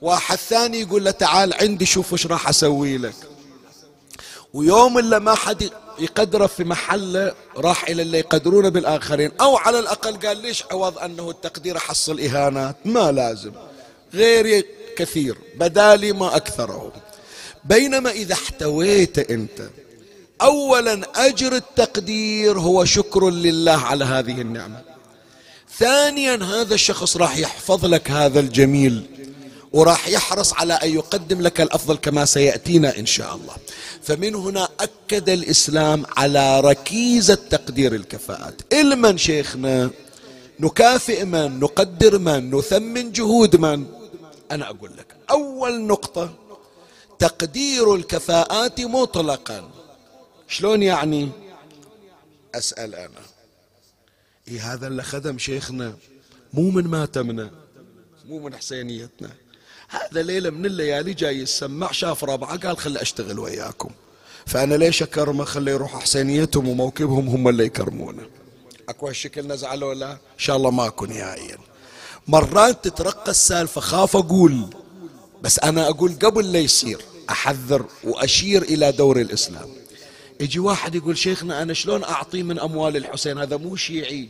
[0.02, 3.16] واحد ثاني يقول له تعال عندي شوف إيش راح أسوي لك.
[4.54, 5.70] ويوم اللي ما حد
[6.00, 9.32] يقدره في محله راح إلى اللي يقدرونه بالآخرين.
[9.42, 13.52] أو على الأقل قال ليش عوض أنه التقدير حصل إهانات؟ ما لازم.
[14.14, 14.66] غيري
[14.98, 15.38] كثير.
[15.56, 16.92] بدالي ما اكثره
[17.64, 19.70] بينما إذا احتويت أنت
[20.42, 24.95] اولا أجر التقدير هو شكر لله على هذه النعمة.
[25.80, 29.06] ثانيا هذا الشخص راح يحفظ لك هذا الجميل
[29.74, 33.56] وراح يحرص على أن يقدم لك الأفضل كما سيأتينا إن شاء الله.
[34.04, 38.74] فمن هنا أكد الإسلام على ركيزه تقدير الكفاءات.
[38.74, 39.90] إلمن شيخنا
[40.60, 43.86] نكافئ من نقدر من نثمن جهود من؟
[44.52, 46.34] أنا أقول لك أول نقطة
[47.20, 49.70] تقدير الكفاءات مطلقا.
[50.48, 51.30] شلون يعني؟
[52.56, 53.35] أسأل أنا.
[54.48, 55.96] إيه هذا اللي خدم شيخنا.
[56.54, 57.52] مو من ماتمنا
[58.26, 59.30] مو من حسينيتنا.
[59.90, 63.90] هذا ليلة من الليالي جاي يسمع شاف ربعه قال خلي أشتغل وياكم.
[64.46, 68.28] فأنا ليش أكرمه؟ خلي يروح حسينيتهم وموكبهم هم اللي يكرمونه.
[68.90, 71.58] أكو هالشكل نزعل ولا إن شاء الله ماكو نهائيا.
[72.28, 74.70] مرات تترقى السالفة خاف أقول
[75.42, 79.70] بس أنا أقول قبل لا يصير أحذر وأشير إلى دور الإسلام.
[80.40, 84.30] يجي واحد يقول شيخنا أنا شلون أعطيه من أموال الحسين؟ هذا مو شيعي.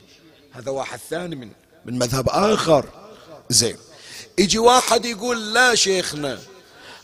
[0.52, 1.50] هذا واحد ثاني من
[1.86, 2.86] من مذهب آخر.
[3.50, 3.78] زين.
[4.38, 6.39] يجي واحد يقول لا شيخنا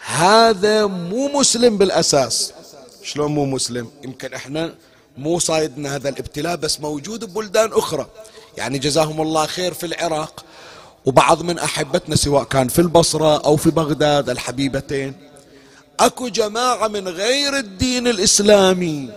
[0.05, 2.53] هذا مو مسلم بالأساس.
[3.03, 4.75] شلون مو مسلم؟ يمكن إحنا
[5.17, 8.07] مو صايدنا هذا الابتلاء بس موجود ببلدان أخرى.
[8.57, 10.45] يعني جزاهم الله خير في العراق
[11.05, 15.30] وبعض من أحبتنا سواء كان في البصرة أو في بغداد الحبيبتين.
[16.01, 19.09] أكو جماعة من غير الدين الإسلامي.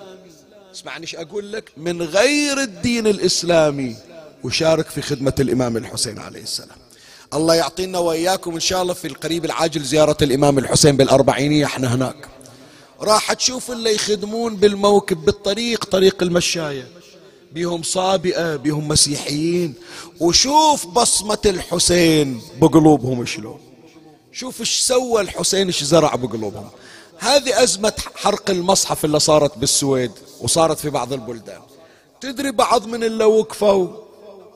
[0.75, 3.97] اسمعني إيش أقول لك؟ من غير الدين الإسلامي.
[4.44, 6.79] وشارك في خدمة الإمام الحسين عليه السلام.
[7.35, 12.29] الله يعطينا وإياكم إن شاء الله في القريب العاجل زيارة الإمام الحسين بالأربعينية إحنا هناك.
[13.01, 16.88] راح تشوف اللي يخدمون بالموكب بالطريق طريق المشاية.
[17.53, 19.75] بهم صابئة بهم مسيحيين.
[20.20, 23.61] وشوف بصمة الحسين بقلوبهم شلون.
[24.35, 26.70] شوف إيش سوى الحسين إيش زرع بقلوبهم.
[27.18, 31.61] هذه أزمة حرق المصحف اللي صارت بالسويد وصارت في بعض البلدان.
[32.20, 33.88] تدري بعض من اللي وقفوا؟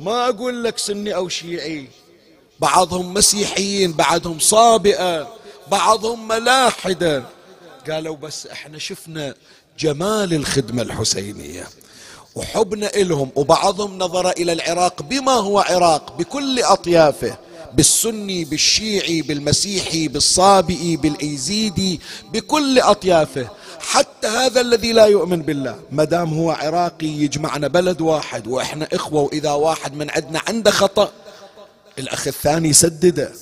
[0.01, 1.89] ما أقول لك سني أو شيعي.
[2.61, 5.29] بعضهم مسيحيين بعضهم صابئة
[5.71, 7.25] بعضهم ملاحدة.
[7.91, 9.35] قالوا بس إحنا شفنا
[9.79, 11.69] جمال الخدمة الحسينية.
[12.35, 17.48] وحبنا إلهم وبعضهم نظر إلى العراق بما هو عراق بكل أطيافه.
[17.75, 22.01] بالسني بالشيعي بالمسيحي بالصابئي بالإيزيدي
[22.33, 23.49] بكل أطيافه.
[23.81, 25.79] حتى هذا الذي لا يؤمن بالله.
[25.91, 31.13] مدام هو عراقي يجمعنا بلد واحد وإحنا إخوة وإذا واحد من عندنا عنده خطأ
[31.99, 33.33] الأخ الثاني سدده.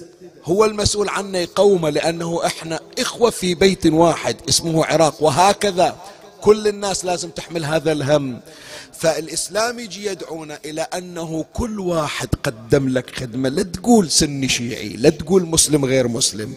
[0.45, 5.23] هو المسؤول عنا يقومه لأنه إحنا إخوة في بيت واحد اسمه عراق.
[5.23, 5.97] وهكذا
[6.41, 8.41] كل الناس لازم تحمل هذا الهم.
[8.93, 13.49] فالإسلام يجي يدعونا إلى أنه كل واحد قدم لك خدمة.
[13.49, 16.55] لا تقول سني شيعي لا تقول مسلم غير مسلم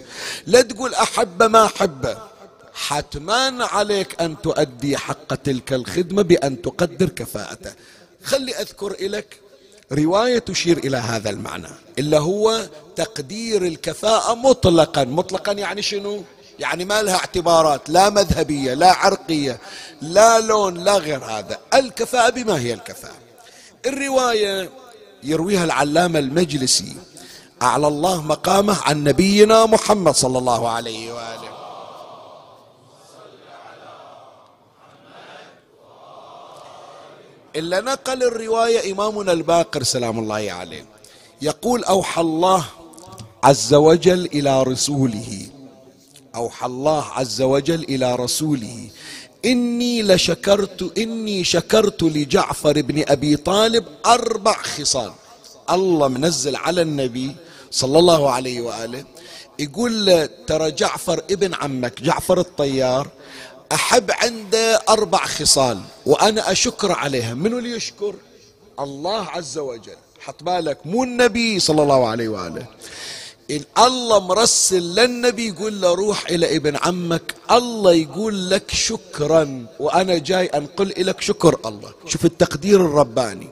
[0.47, 2.17] لا تقول أحب ما أحبه
[2.73, 7.71] حتما عليك أن تؤدي حق تلك الخدمة بأن تقدر كفاءته.
[8.23, 9.39] خلي أذكر لك
[9.91, 11.67] رواية تشير إلى هذا المعنى
[11.99, 15.03] إلا هو تقدير الكفاءة مطلقا.
[15.03, 16.23] مطلقا يعني شنو؟
[16.59, 19.59] يعني ما لها اعتبارات لا مذهبية لا عرقية
[20.01, 21.59] لا لون لا غير هذا.
[21.73, 23.15] الكفاءة بما هي الكفاءة.
[23.85, 24.69] الرواية
[25.23, 26.95] يرويها العلامة المجلسي
[27.61, 31.49] أعلى الله مقامه عن نبينا محمد صلى الله عليه وآله.
[37.55, 40.85] إلا نقل الرواية إمامنا الباقر سلام الله عليه.
[41.41, 42.65] يقول أوحى الله
[43.43, 45.47] عز وجل إلى رسوله
[46.35, 48.89] أوحى الله عز وجل إلى رسوله
[49.45, 55.11] إني لشكرت إني شكرت لجعفر بن أبي طالب أربع خصال.
[55.69, 57.35] الله منزل على النبي
[57.71, 59.03] صلى الله عليه وآله
[59.59, 63.07] يقول ترى جعفر ابن عمك جعفر الطيار
[63.71, 67.33] أحب عنده أربع خصال وأنا أشكر عليها.
[67.33, 68.15] منو اللي يشكر؟
[68.79, 69.97] الله عز وجل.
[70.19, 72.27] حط بالك مو النبي صلى الله عليه
[73.49, 77.35] وآله الله مرسل للنبي يقول له روح إلى ابن عمك.
[77.51, 81.91] الله يقول لك شكرا وأنا جاي أنقل لك شكر الله.
[82.05, 83.47] شوف التقدير الرباني.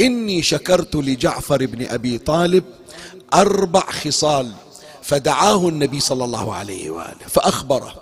[0.00, 2.64] إني شكرت لجعفر بن أبي طالب
[3.34, 4.52] أربع خصال
[5.02, 7.94] فدعاه النبي صلى الله عليه وآله فأخبره.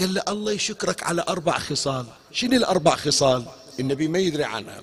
[0.00, 2.06] قال له الله يشكرك على أربع خصال.
[2.32, 3.44] شنو الأربع خصال؟
[3.80, 4.80] النبي ما يدري عنها.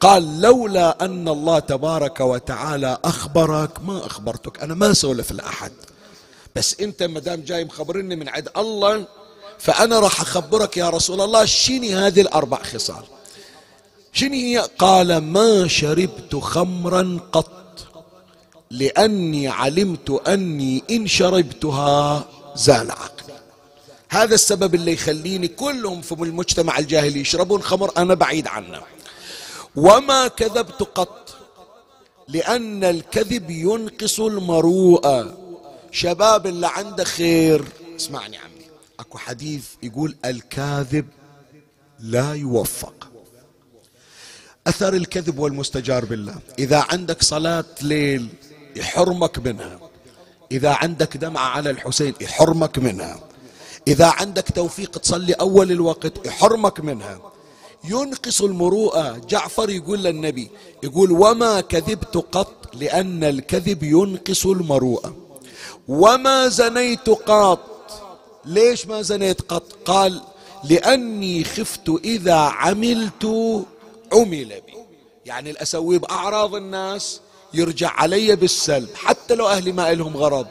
[0.00, 5.72] قال لولا أن الله تبارك وتعالى أخبرك ما أخبرتك أنا ما سولف لأحد.
[6.56, 9.06] بس أنت مدام جاي مخبرني من عند الله
[9.58, 13.04] فأنا راح أخبرك يا رسول الله شني هذه الأربع خصال؟
[14.12, 17.86] شنو هي؟ قال ما شربت خمرا قط
[18.70, 22.24] لأني علمت أني إن شربتها
[22.56, 22.90] زال
[24.14, 28.82] هذا السبب اللي يخليني كلهم في المجتمع الجاهلي يشربون خمر أنا بعيد عنه.
[29.76, 31.36] وما كذبت قط
[32.28, 35.38] لأن الكذب ينقص المروءة.
[35.90, 37.64] شباب اللي عنده خير
[37.96, 38.66] اسمعني عمي
[39.00, 41.06] أكو حديث يقول الكاذب
[42.00, 43.08] لا يوفق.
[44.66, 46.38] أثر الكذب والمستجار بالله.
[46.58, 48.28] إذا عندك صلاة ليل
[48.76, 49.80] يحرمك منها.
[50.52, 53.33] إذا عندك دمعة على الحسين يحرمك منها.
[53.88, 57.20] إذا عندك توفيق تصلي أول الوقت يحرمك منها.
[57.84, 59.20] ينقص المروءة.
[59.28, 60.50] جعفر يقول للنبي
[60.82, 65.16] يقول وما كذبت قط لأن الكذب ينقص المروءة.
[65.88, 67.60] وما زنيت قط.
[68.44, 70.20] ليش ما زنيت قط؟ قال
[70.64, 73.24] لأني خفت إذا عملت
[74.12, 74.74] عمل بي.
[75.26, 77.20] يعني الأسوي بأعراض الناس
[77.54, 78.88] يرجع علي بالسلب.
[78.94, 80.46] حتى لو أهلي ما لهم غرض.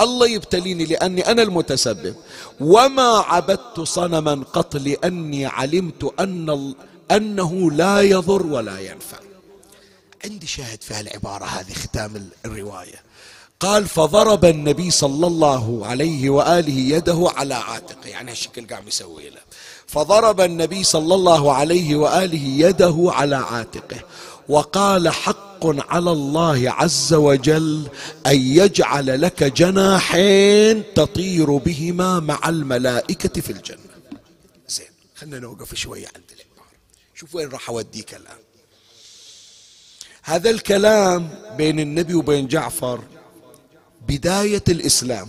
[0.00, 2.14] الله يبتليني لأني أنا المتسبب.
[2.60, 6.74] وما عبدت صنما قط لأني علمت أن
[7.10, 9.18] أنه لا يضر ولا ينفع.
[10.24, 13.06] عندي شاهد في هالعبارة هذه ختام الرواية.
[13.60, 18.08] قال فضرب النبي صلى الله عليه وآله يده على عاتقه.
[18.08, 19.40] يعني هالشكل قام يسوي له.
[19.86, 24.00] فضرب النبي صلى الله عليه وآله يده على عاتقه
[24.48, 27.88] وقال حق على الله عز وجل
[28.26, 33.78] أن يجعل لك جناحين تطير بهما مع الملائكة في الجنة.
[34.68, 36.76] زين خلينا نوقف شوية عند العباره
[37.14, 38.38] شوف وين راح أوديك الآن.
[40.22, 43.00] هذا الكلام بين النبي وبين جعفر
[44.08, 45.28] بداية الإسلام.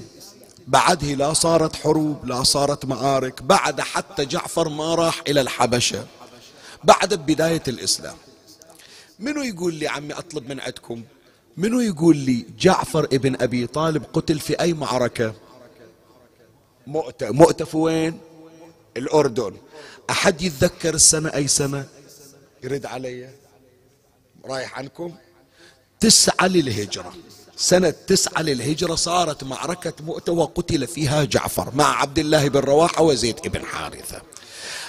[0.68, 3.42] بعده لا صارت حروب لا صارت معارك.
[3.42, 6.06] بعد حتى جعفر ما راح إلى الحبشة.
[6.84, 8.18] بعد بداية الإسلام.
[9.20, 11.04] منو يقول لي عمي أطلب من عندكم
[11.58, 15.34] منو يقول لي جعفر ابن أبي طالب قتل في أي معركة؟
[16.88, 17.32] مؤتة.
[17.32, 18.20] مؤتة في وين؟
[18.98, 19.54] الأردن.
[20.10, 21.86] أحد يتذكر السنة أي سنة؟
[22.64, 23.30] يرد علي.
[24.46, 25.16] رايح عنكم؟
[26.00, 27.14] تسعة للهجرة.
[27.56, 33.48] سنة تسعة للهجرة صارت معركة مؤتة وقتل فيها جعفر مع عبد الله بن رواحة وزيد
[33.48, 34.22] بن حارثة.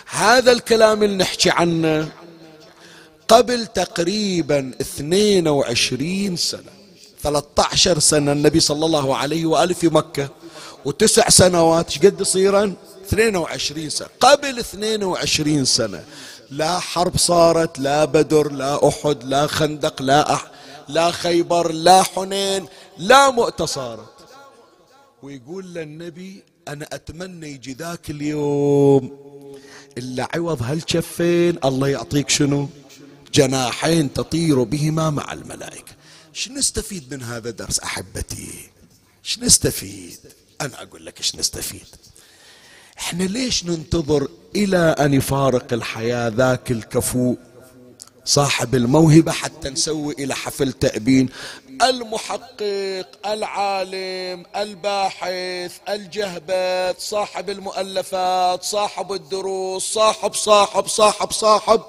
[0.06, 2.12] هذا الكلام اللي نحكي عنه
[3.28, 6.72] قبل تقريبا 22 سنة.
[7.22, 10.28] 13 سنة النبي صلى الله عليه وآله في مكة.
[10.84, 12.74] وتسع سنوات شقد صيرا
[13.06, 14.08] 22 سنة.
[14.20, 16.04] قبل 22 سنة.
[16.50, 20.46] لا حرب صارت لا بدر لا أحد لا خندق لا أح
[20.88, 22.66] لا خيبر لا حنين
[22.98, 24.14] لا مؤتة صارت.
[25.22, 29.18] ويقول للنبي أنا أتمنى يجي ذاك اليوم.
[29.98, 32.68] إلا عوض هالشفين الله يعطيك شنو؟
[33.34, 35.92] جناحين تطير بهما مع الملائكة.
[36.32, 38.70] شو نستفيد من هذا الدرس أحبتي؟
[39.22, 40.18] شو نستفيد؟
[40.60, 41.86] أنا أقول لك إيش نستفيد.
[42.98, 47.36] إحنا ليش ننتظر إلى أن يفارق الحياة ذاك الكفو
[48.24, 51.28] صاحب الموهبة حتى نسوي إلى حفل تأبين؟
[51.82, 61.82] المحقق العالم الباحث الجهبذ صاحب المؤلفات صاحب الدروس صاحب صاحب صاحب صاحب.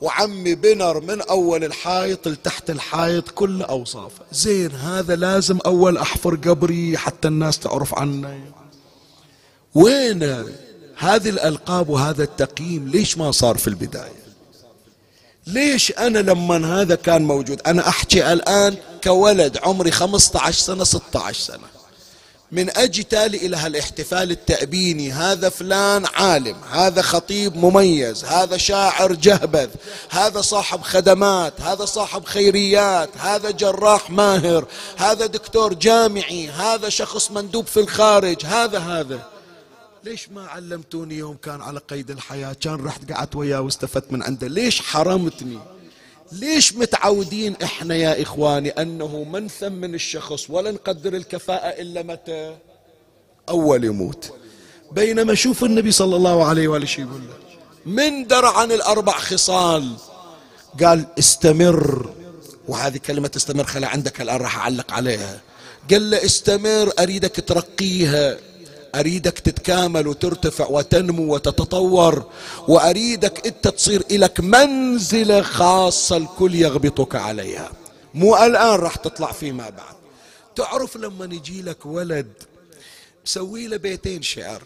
[0.00, 6.98] وعمي بنر من أول الحائط لتحت الحائط كل أوصافه زين هذا لازم أول أحفر قبري
[6.98, 8.40] حتى الناس تعرف عني
[9.74, 10.44] وين
[10.96, 14.28] هذه الألقاب وهذا التقييم؟ ليش ما صار في البداية؟
[15.46, 21.77] ليش أنا لما هذا كان موجود؟ أنا أحكي الآن كولد عمري 15 سنة 16 سنة.
[22.52, 25.12] من أجي تالي إلى هالاحتفال التأبيني.
[25.12, 29.68] هذا فلان عالم هذا خطيب مميز هذا شاعر جهبذ
[30.10, 37.66] هذا صاحب خدمات هذا صاحب خيريات هذا جراح ماهر هذا دكتور جامعي هذا شخص مندوب
[37.66, 39.20] في الخارج هذا هذا.
[40.04, 44.46] ليش ما علمتوني يوم كان على قيد الحياة؟ كان رحت قعدت وياه واستفدت من عنده.
[44.48, 45.58] ليش حرمتني؟
[46.32, 52.56] ليش متعودين إحنا يا إخواني أنه ما نثمن الشخص ولا نقدر الكفاءة إلا متى؟
[53.48, 54.32] أول يموت.
[54.92, 57.34] بينما شوف النبي صلى الله عليه شيء يقول له.
[57.86, 59.92] من درى عن الأربع خصال؟
[60.82, 62.12] قال استمر.
[62.68, 65.40] وهذه كلمة استمر خلى عندك الآن راح أعلق عليها.
[65.90, 68.38] قال له استمر أريدك ترقيها.
[68.94, 72.24] أريدك تتكامل وترتفع وتنمو وتتطور
[72.68, 77.70] وأريدك أنت تصير إلك منزلة خاصة الكل يغبطك عليها.
[78.14, 79.94] مو الآن راح تطلع فيما بعد.
[80.56, 82.32] تعرف لما يجي لك ولد
[83.26, 84.62] مسوي له بيتين شعر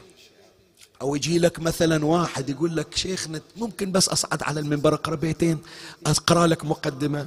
[1.02, 5.58] أو يجي لك مثلا واحد يقول لك شيخنا ممكن بس أصعد على المنبر أقرأ بيتين
[6.06, 7.26] أقرأ لك مقدمة.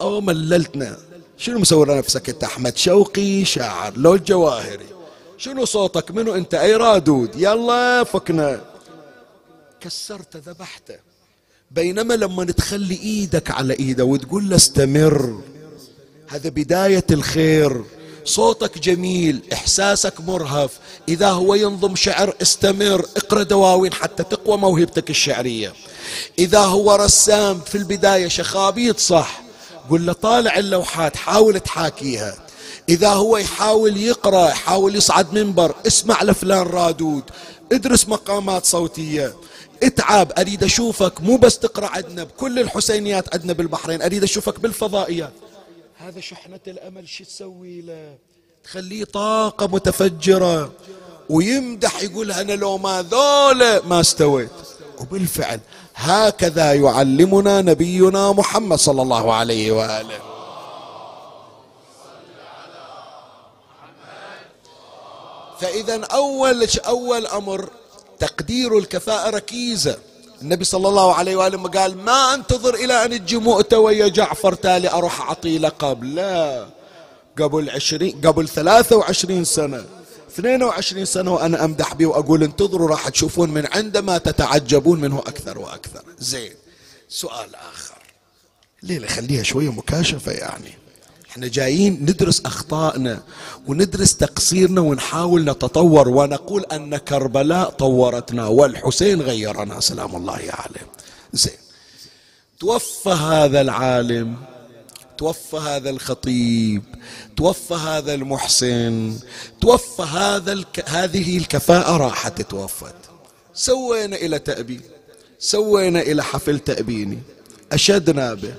[0.00, 0.96] أو مللتنا
[1.38, 4.86] شنو مسوي نفسك أنت أحمد؟ شوقي شاعر لو الجواهري
[5.38, 7.30] شنو صوتك؟ منو انت؟ اي رادود.
[7.36, 8.60] يلا فكنا.
[9.80, 10.94] كسرته ذبحته.
[11.70, 15.40] بينما لما تخلي إيدك على ايده وتقول له استمر
[16.28, 17.84] هذا بداية الخير.
[18.24, 20.78] صوتك جميل احساسك مرهف.
[21.08, 23.06] إذا هو ينظم شعر استمر.
[23.16, 25.72] اقرأ دواوين حتى تقوى موهبتك الشعرية.
[26.38, 29.42] إذا هو رسام في البداية شخابيط صح.
[29.90, 32.47] قل له طالع اللوحات حاول تحاكيها.
[32.88, 37.22] إذا هو يحاول يقرأ يحاول يصعد منبر اسمع لفلان رادود
[37.72, 39.34] ادرس مقامات صوتية.
[39.82, 41.20] اتعب أريد أشوفك.
[41.20, 45.32] مو بس تقرأ عندنا بكل الحسينيات عندنا بالبحرين أريد أشوفك بالفضائيات.
[45.98, 48.14] هذا شحنة الأمل شو تسوي له؟
[48.64, 50.72] تخليه طاقة متفجرة.
[51.28, 54.50] ويمدح يقول أنا لو ما ذولا ما استويت.
[55.00, 55.60] وبالفعل
[55.94, 60.27] هكذا يعلمنا نبينا محمد صلى الله عليه وآله.
[65.60, 67.70] فإذا أول أول أمر
[68.18, 69.98] تقدير الكفاءة ركيزة.
[70.42, 74.90] النبي صلى الله عليه وآله قال ما أنتظر إلى أن تجي مؤتة ويا جعفر تالي
[74.90, 76.04] أروح اعطيه لقب.
[76.04, 76.68] لا.
[77.38, 79.84] قبل عشرين قبل ثلاثة وعشرين سنة.
[80.28, 86.02] 22 سنة وأنا أمدح به وأقول انتظروا راح تشوفون من عندما تتعجبون منه أكثر وأكثر.
[86.18, 86.52] زين.
[87.08, 87.98] سؤال آخر.
[88.82, 90.87] ليه خليها شوية مكاشفة يعني؟
[91.30, 93.22] إحنا جايين ندرس أخطائنا
[93.66, 100.86] وندرس تقصيرنا ونحاول نتطور ونقول أن كربلاء طورتنا والحسين غيرنا سلام الله عليه.
[101.32, 101.52] زين.
[102.60, 104.36] توفى هذا العالم
[105.18, 106.82] توفى هذا الخطيب
[107.36, 109.18] توفى هذا المحسن
[109.60, 110.88] توفى هذا الك...
[110.88, 112.94] هذه الكفاءة راحت توفت.
[113.54, 114.80] سوينا إلى تأبين
[115.38, 117.18] سوينا إلى حفل تأبيني
[117.72, 118.54] أشدنا به.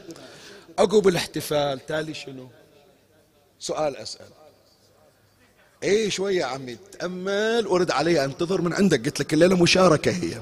[0.79, 2.49] عقب الاحتفال تالي شنو؟
[3.59, 4.25] سؤال أسأل.
[5.83, 10.41] إيه شوية عمي تأمل ورد علي أنتظر من عندك قلت لك الليلة مشاركة هي.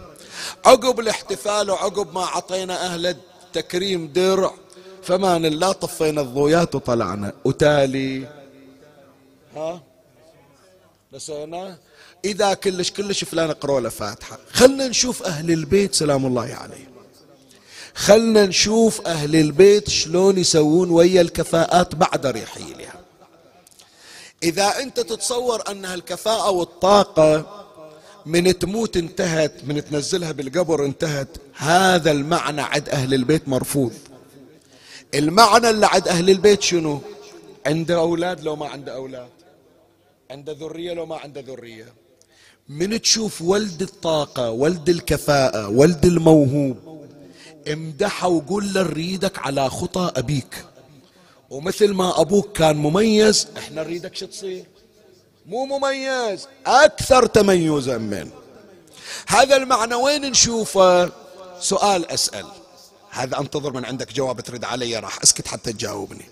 [0.66, 4.54] عقب الاحتفال وعقب ما عطينا أهل التكريم درع
[5.04, 7.34] فمان الله طفينا الضويات وطلعنا.
[7.46, 8.28] وتالي
[9.56, 9.84] ها؟
[11.14, 11.78] نسينا؟
[12.26, 14.38] إذا كلش كلش فلان اقرأ له فاتحة.
[14.52, 16.88] خلنا نشوف أهل البيت سلام الله عليهم
[17.96, 22.97] خلنا نشوف أهل البيت شلون يسوون ويا الكفاءات بعد رحيلها.
[24.44, 27.46] إذا أنت تتصور أن الكفاءة والطاقة
[28.26, 33.94] من تموت انتهت من تنزلها بالقبر انتهت هذا المعنى عند أهل البيت مرفوض.
[35.14, 37.02] المعنى اللي عند أهل البيت شنو؟
[37.66, 39.30] عنده أولاد لو ما عنده أولاد.
[40.32, 41.94] عنده ذرية لو ما عنده ذرية.
[42.70, 46.78] من تشوف ولد الطاقة ولد الكفاءة ولد الموهوب
[47.72, 50.67] امدحه وقول له على خطى أبيك.
[51.50, 54.66] ومثل ما أبوك كان مميز إحنا نريدك شو تصير؟
[55.46, 58.30] مو مميز أكثر تميزا من.
[59.28, 61.12] هذا المعنى وين نشوفه؟
[61.60, 62.46] سؤال أسأل.
[63.10, 66.26] هذا أنتظر من عندك جواب ترد علي راح أسكت حتى تجاوبني.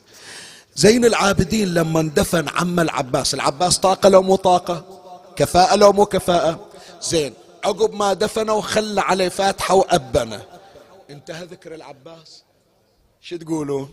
[0.75, 5.01] زين العابدين لما اندفن عم العباس العباس طاقة لو مو طاقة؟
[5.35, 6.67] كفاءة لو مو كفاءة؟
[7.01, 10.45] زين عقب ما دفنه وخلى عليه فاتحة وأبنه.
[11.09, 12.43] انتهى ذكر العباس.
[13.21, 13.87] شو تقولوا؟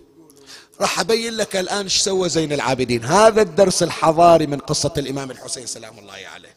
[0.80, 3.04] راح أبين لك الآن إيش سوى زين العابدين.
[3.04, 6.54] هذا الدرس الحضاري من قصة الإمام الحسين سلام الله عليه.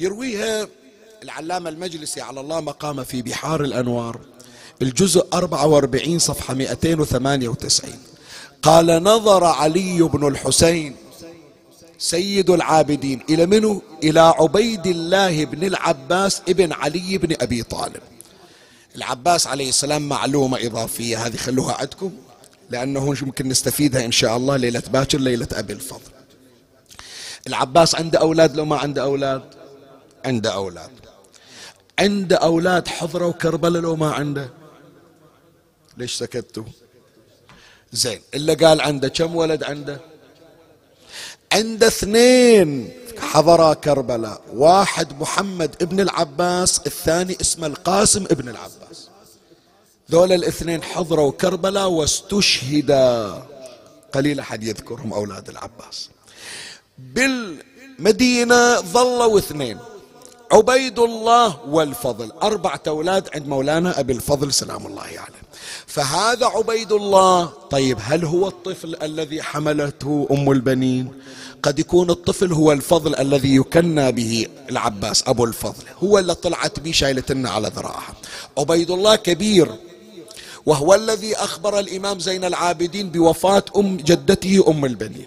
[0.00, 0.68] يرويها
[1.22, 4.20] العلامة المجلسي على الله مقام في بحار الأنوار
[4.82, 7.92] الجزء 44 صفحة 298
[8.62, 10.96] قال نظر علي بن الحسين
[11.98, 18.02] سيد العابدين إلى منه؟ إلى عبيد الله بن العباس ابن علي بن أبي طالب.
[18.96, 22.12] العباس عليه السلام معلومة إضافية هذه خلوها عندكم.
[22.70, 26.12] لأنه ممكن نستفيدها إن شاء الله ليلة باكر ليلة أبي الفضل.
[27.46, 29.42] العباس عنده أولاد لو ما عنده أولاد؟
[30.24, 30.90] عنده أولاد.
[31.98, 34.50] عنده أولاد حضروا كربلاء لو ما عنده؟
[35.96, 36.64] ليش سكتوا؟
[37.92, 40.00] زين إلا قال عنده كم ولد عنده؟
[41.52, 49.01] عنده اثنين حضرا كربلاء واحد محمد ابن العباس الثاني اسمه القاسم ابن العباس.
[50.12, 53.42] ذول الاثنين حضروا كربلاء واستشهدا
[54.12, 56.10] قليل أحد يذكرهم أولاد العباس.
[56.98, 59.78] بالمدينة ظلوا اثنين
[60.52, 62.32] عبيد الله والفضل.
[62.42, 65.12] أربعة أولاد عند مولانا أبي الفضل سلام الله عليه.
[65.12, 65.34] يعني.
[65.86, 71.12] فهذا عبيد الله طيب هل هو الطفل الذي حملته أم البنين؟
[71.62, 75.84] قد يكون الطفل هو الفضل الذي يكنى به العباس أبو الفضل.
[76.02, 78.14] هو اللي طلعت به شايلتنا على ذراعها.
[78.58, 79.68] عبيد الله كبير
[80.66, 85.26] وهو الذي أخبر الإمام زين العابدين بوفاة أم جدته أم البنين.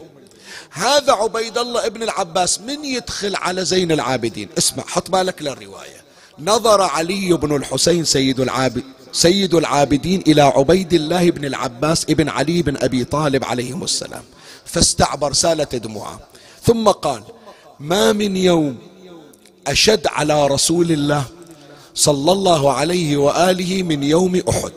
[0.72, 6.06] هذا عبيد الله ابن العباس من يدخل على زين العابدين؟ اسمع حط بالك للرواية.
[6.40, 12.62] نظر علي بن الحسين سيد العابد سيد العابدين إلى عبيد الله بن العباس ابن علي
[12.62, 14.24] بن أبي طالب عليهم السلام
[14.66, 16.20] فاستعبر سالت دموعه.
[16.64, 17.24] ثم قال
[17.80, 18.78] ما من يوم
[19.68, 21.24] أشد على رسول الله
[21.96, 24.72] صلى الله عليه وآله من يوم أحد.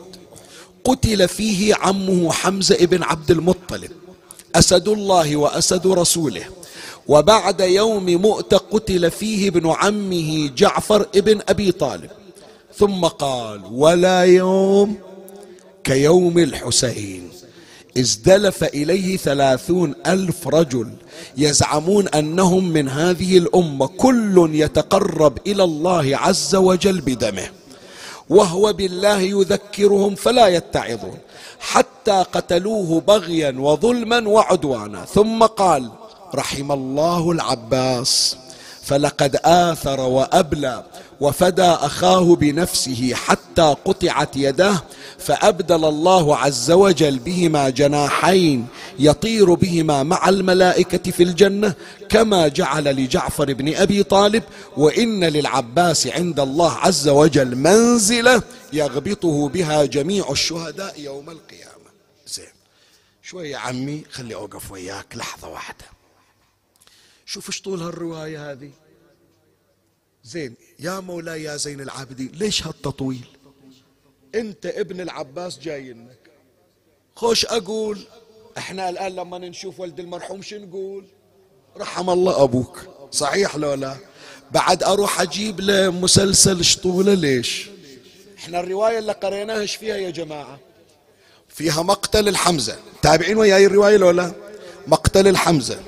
[0.83, 3.91] قتل فيه عمه حمزة ابن عبد المطلب
[4.55, 6.43] أسد الله وأسد رسوله.
[7.07, 12.09] وبعد يوم مؤت قتل فيه ابن عمه جعفر ابن أبي طالب.
[12.77, 14.95] ثم قال ولا يوم
[15.83, 17.29] كيوم الحسين
[17.97, 20.89] ازدلف إليه ثلاثون ألف رجل
[21.37, 27.49] يزعمون أنهم من هذه الأمة كل يتقرب إلى الله عز وجل بدمه.
[28.29, 31.17] وهو بالله يذكرهم فلا يتعظون.
[31.59, 35.05] حتى قتلوه بغيا وظلما وعدوانا.
[35.05, 35.89] ثم قال
[36.35, 38.37] رحم الله العباس.
[38.83, 40.83] فلقد آثر وأبلى
[41.21, 44.83] وفدى أخاه بنفسه حتى قطعت يده
[45.17, 48.67] فأبدل الله عز وجل بهما جناحين
[48.99, 51.73] يطير بهما مع الملائكة في الجنة
[52.09, 54.43] كما جعل لجعفر بن أبي طالب
[54.77, 58.43] وإن للعباس عند الله عز وجل منزلة
[58.73, 61.89] يغبطه بها جميع الشهداء يوم القيامة.
[62.27, 62.45] زين.
[63.23, 65.85] شوية عمي خلي أوقف وياك لحظة واحدة.
[67.25, 68.71] شوف إيش طول هالرواية هذه؟
[70.29, 73.27] زين يا مولاي يا زين العابدين ليش هالتطويل؟
[74.35, 76.19] انت ابن العباس جاينك
[77.15, 77.99] خوش أقول
[78.57, 81.05] إحنا الآن لما نشوف ولد المرحوم شو نقول؟
[81.77, 82.79] رحم الله أبوك.
[83.11, 83.95] صحيح لو لا؟
[84.51, 87.69] بعد أروح أجيب له مسلسل شطولة ليش؟
[88.37, 90.59] إحنا الرواية اللي قريناها إيش فيها يا جماعة؟
[91.47, 92.79] فيها مقتل الحمزة.
[93.01, 94.31] تابعين وياي الرواية لو لا؟
[94.87, 95.79] مقتل الحمزة.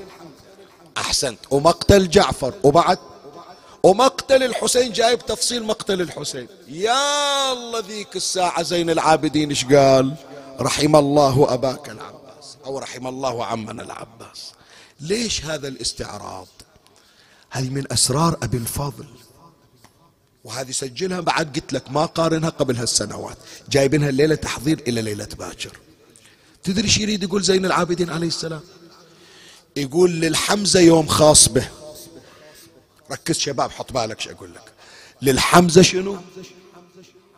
[0.96, 1.38] أحسنت.
[1.50, 2.54] ومقتل جعفر.
[2.62, 3.11] وبعد؟
[3.82, 6.48] ومقتل الحسين جايب تفصيل مقتل الحسين.
[6.68, 10.14] يا الله ذيك الساعة زين العابدين إيش قال؟
[10.60, 12.56] رحم الله أباك العباس.
[12.64, 14.52] أو رحم الله عمنا العباس.
[15.00, 16.48] ليش هذا الاستعراض؟
[17.50, 19.06] هذه من أسرار أبي الفضل.
[20.44, 23.36] وهذه سجلها بعد قلت لك ما قارنها قبل هالسنوات.
[23.70, 25.78] جايبينها الليلة تحضير إلى ليلة باكر.
[26.62, 28.60] تدري شو يريد يقول زين العابدين عليه السلام؟
[29.76, 31.68] يقول للحمزة يوم خاص به.
[33.12, 34.72] ركز شباب حط بالك شو أقول لك.
[35.22, 36.18] للحمزة شنو؟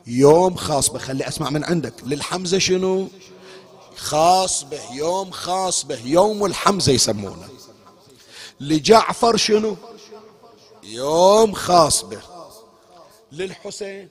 [0.07, 1.95] يوم خاص به خلي أسمع من عندك.
[2.05, 3.09] للحمزة شنو؟
[3.97, 7.49] خاص به يوم خاص به يوم الحمزة يسمونه.
[8.61, 9.77] لجعفر شنو؟
[10.83, 12.23] يوم خاص به.
[13.33, 14.09] للحسين؟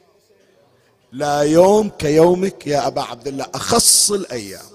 [1.11, 4.66] لا يوم كيومك يا أبا عبد الله أخص الأيام.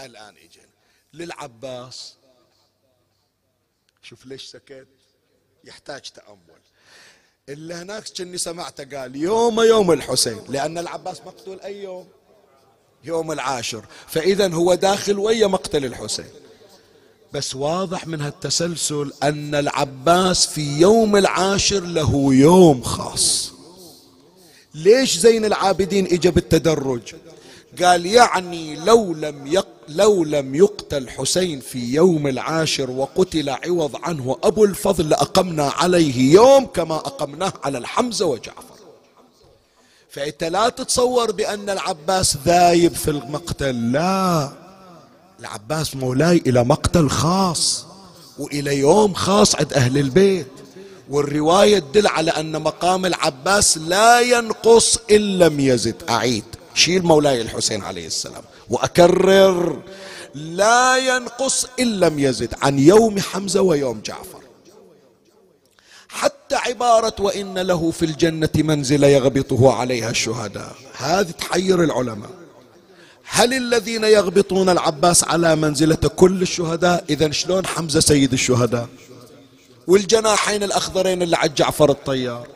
[0.00, 0.68] الآن إجينا.
[1.12, 2.14] للعباس.
[4.02, 4.93] شوف ليش سكت.
[5.64, 6.38] يحتاج تأمل.
[7.48, 12.06] اللي هناك كني سمعته قال يوم يوم الحسين لأن العباس مقتول أي يوم.
[13.04, 13.84] يوم العاشر.
[14.06, 16.30] فإذا هو داخل ويا مقتل الحسين.
[17.32, 23.52] بس واضح من هالتسلسل أن العباس في يوم العاشر له يوم خاص.
[24.74, 27.14] ليش زين العابدين اجى بالتدرج؟
[27.82, 34.36] قال يعني لو لم يق لو لم يقتل حسين في يوم العاشر وقتل عوض عنه
[34.44, 38.74] أبو الفضل لأقمنا عليه يوم كما أقمناه على الحمزة وجعفر.
[40.10, 44.52] فأنت لا تتصور بأن العباس ذايب في المقتل لا.
[45.40, 47.86] العباس مولاي إلى مقتل خاص
[48.38, 50.46] وإلى يوم خاص عند أهل البيت.
[51.10, 56.44] والرواية تدل على أن مقام العباس لا ينقص إن لم يزد أعيد.
[56.74, 59.82] شيل مولاي الحسين عليه السلام وأكرر
[60.34, 64.40] لا ينقص إن لم يزد عن يوم حمزة ويوم جعفر.
[66.08, 70.74] حتى عبارة وإن له في الجنة منزل يغبطه عليها الشهداء.
[70.96, 72.30] هذه تحير العلماء.
[73.24, 78.88] هل الذين يغبطون العباس على منزلة كل الشهداء؟ إذا شلون حمزة سيد الشهداء؟
[79.86, 82.53] والجناحين الأخضرين اللي على جعفر الطيار.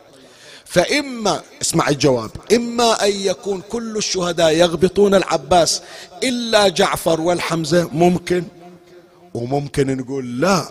[0.68, 5.82] فإما اسمع الجواب إما أن يكون كل الشهداء يغبطون العباس
[6.22, 8.44] إلا جعفر والحمزة ممكن؟
[9.34, 10.68] وممكن نقول لا.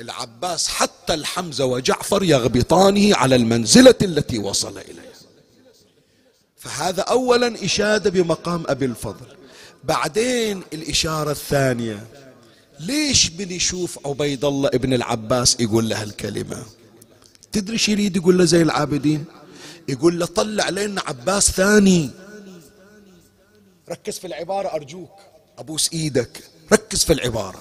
[0.00, 5.10] العباس حتى الحمزة وجعفر يغبطانه على المنزلة التي وصل إليها.
[6.56, 9.26] فهذا أولا إشادة بمقام أبي الفضل.
[9.84, 12.06] بعدين الإشارة الثانية
[12.80, 16.64] ليش بنشوف عبيد الله ابن العباس يقول له الكلمة؟
[17.52, 19.24] تدري شو يريد يقول له زي العابدين؟
[19.88, 22.10] يقول له طلع لنا عباس ثاني.
[23.90, 25.10] ركز في العبارة أرجوك.
[25.58, 26.44] أبوس إيدك.
[26.72, 27.60] ركز في العبارة.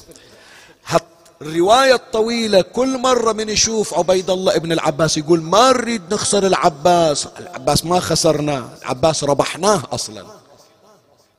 [1.42, 7.28] الرواية الطويلة كل مرة من يشوف عبيد الله ابن العباس يقول ما نريد نخسر العباس.
[7.40, 10.26] العباس ما خسرناه العباس ربحناه أصلا.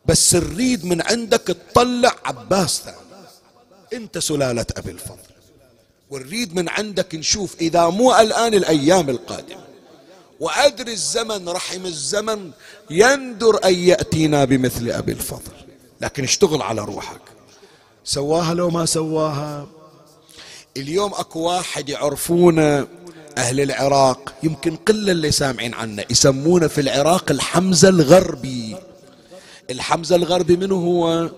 [0.06, 2.96] بس نريد من عندك تطلع عباس ثاني.
[3.92, 5.39] أنت سلالة أبي الفضل.
[6.10, 9.60] ونريد من عندك نشوف إذا مو الآن الأيام القادمة.
[10.40, 12.50] وأدري الزمن رحم الزمن
[12.90, 15.52] يندر أن يأتينا بمثل أبي الفضل.
[16.00, 17.20] لكن اشتغل على روحك.
[18.04, 19.66] سواها لو ما سواها.
[20.76, 22.86] اليوم أكو واحد يعرفونه
[23.38, 28.76] أهل العراق يمكن قلة اللي سامعين عنه يسمونه في العراق الحمزة الغربي.
[29.70, 31.30] الحمزة الغربي منه هو؟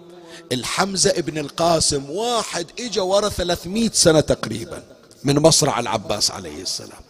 [0.52, 4.82] الحمزة ابن القاسم واحد اجى ورا 300 سنة تقريبا
[5.24, 7.00] من مصرع العباس عليه السلام.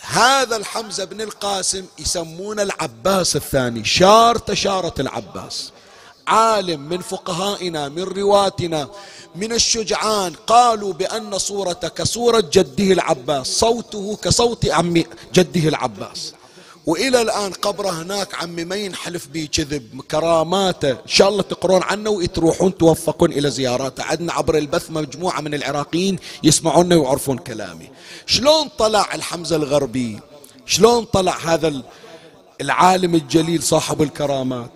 [0.00, 5.72] هذا الحمزة بن القاسم يسمونه العباس الثاني شار تشارة العباس.
[6.26, 8.88] عالم من فقهائنا من رواتنا
[9.34, 16.32] من الشجعان قالوا بأن صورته كصورة جده العباس صوته كصوت عم جده العباس.
[16.86, 20.90] وإلى الآن قبره هناك عمي ما ينحلف به كذب كراماته.
[20.90, 24.04] إن شاء الله تقرون عنه وتروحون توفقون إلى زياراته.
[24.04, 27.90] عندنا عبر البث مجموعة من العراقيين يسمعونا ويعرفون كلامي.
[28.26, 30.20] شلون طلع الحمزة الغربي؟
[30.66, 31.82] شلون طلع هذا
[32.60, 34.70] العالم الجليل صاحب الكرامات؟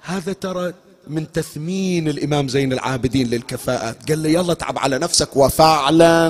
[0.00, 0.72] هذا ترى
[1.06, 4.08] من تثمين الإمام زين العابدين للكفاءات.
[4.08, 6.28] قال له يلا تعب على نفسك وفعلا.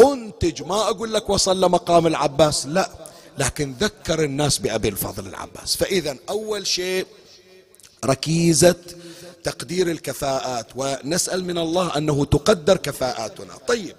[0.00, 2.66] أنتج ما أقول لك وصل لمقام العباس.
[2.66, 2.90] لا
[3.38, 5.76] لكن ذكر الناس بأبي الفضل العباس.
[5.76, 7.06] فإذا أول شيء
[8.04, 8.74] ركيزة
[9.44, 13.54] تقدير الكفاءات ونسأل من الله أنه تقدر كفاءاتنا.
[13.68, 13.96] طيب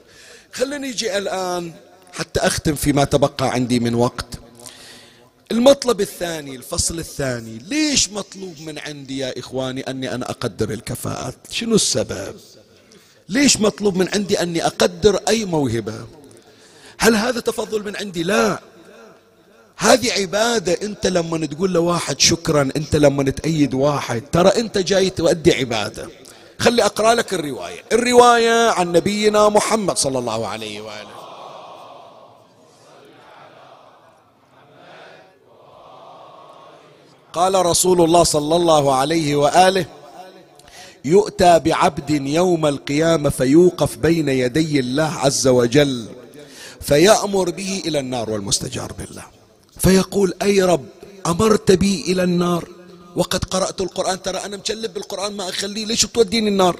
[0.51, 1.73] خلينا نيجي الآن
[2.13, 4.25] حتى أختم فيما تبقى عندي من وقت.
[5.51, 11.75] المطلب الثاني الفصل الثاني ليش مطلوب من عندي يا إخواني أني أنا أقدر الكفاءات؟ شنو
[11.75, 12.35] السبب؟
[13.29, 16.07] ليش مطلوب من عندي أني أقدر أي موهبة؟
[16.97, 18.59] هل هذا تفضل من عندي؟ لا.
[19.81, 25.53] هذه عبادة أنت لما تقول لواحد شكرا أنت لما تأيد واحد ترى أنت جاي تؤدي
[25.53, 26.09] عبادة.
[26.59, 27.83] خلي أقرأ لك الرواية.
[27.91, 31.21] الرواية عن نبينا محمد صلى الله عليه وآله.
[37.33, 39.85] قال رسول الله صلى الله عليه وآله
[41.05, 46.05] يؤتى بعبد يوم القيامة فيوقف بين يدي الله عز وجل
[46.81, 49.40] فيأمر به إلى النار والمستجار بالله.
[49.83, 50.85] فيقول أي رب
[51.27, 52.67] أمرت بي إلى النار
[53.15, 54.21] وقد قرأت القرآن.
[54.21, 56.79] ترى أنا مشلب بالقرآن ما أخليه ليش توديني النار؟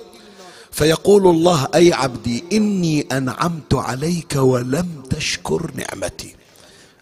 [0.72, 6.36] فيقول الله أي عبدي إني أنعمت عليك ولم تشكر نعمتي.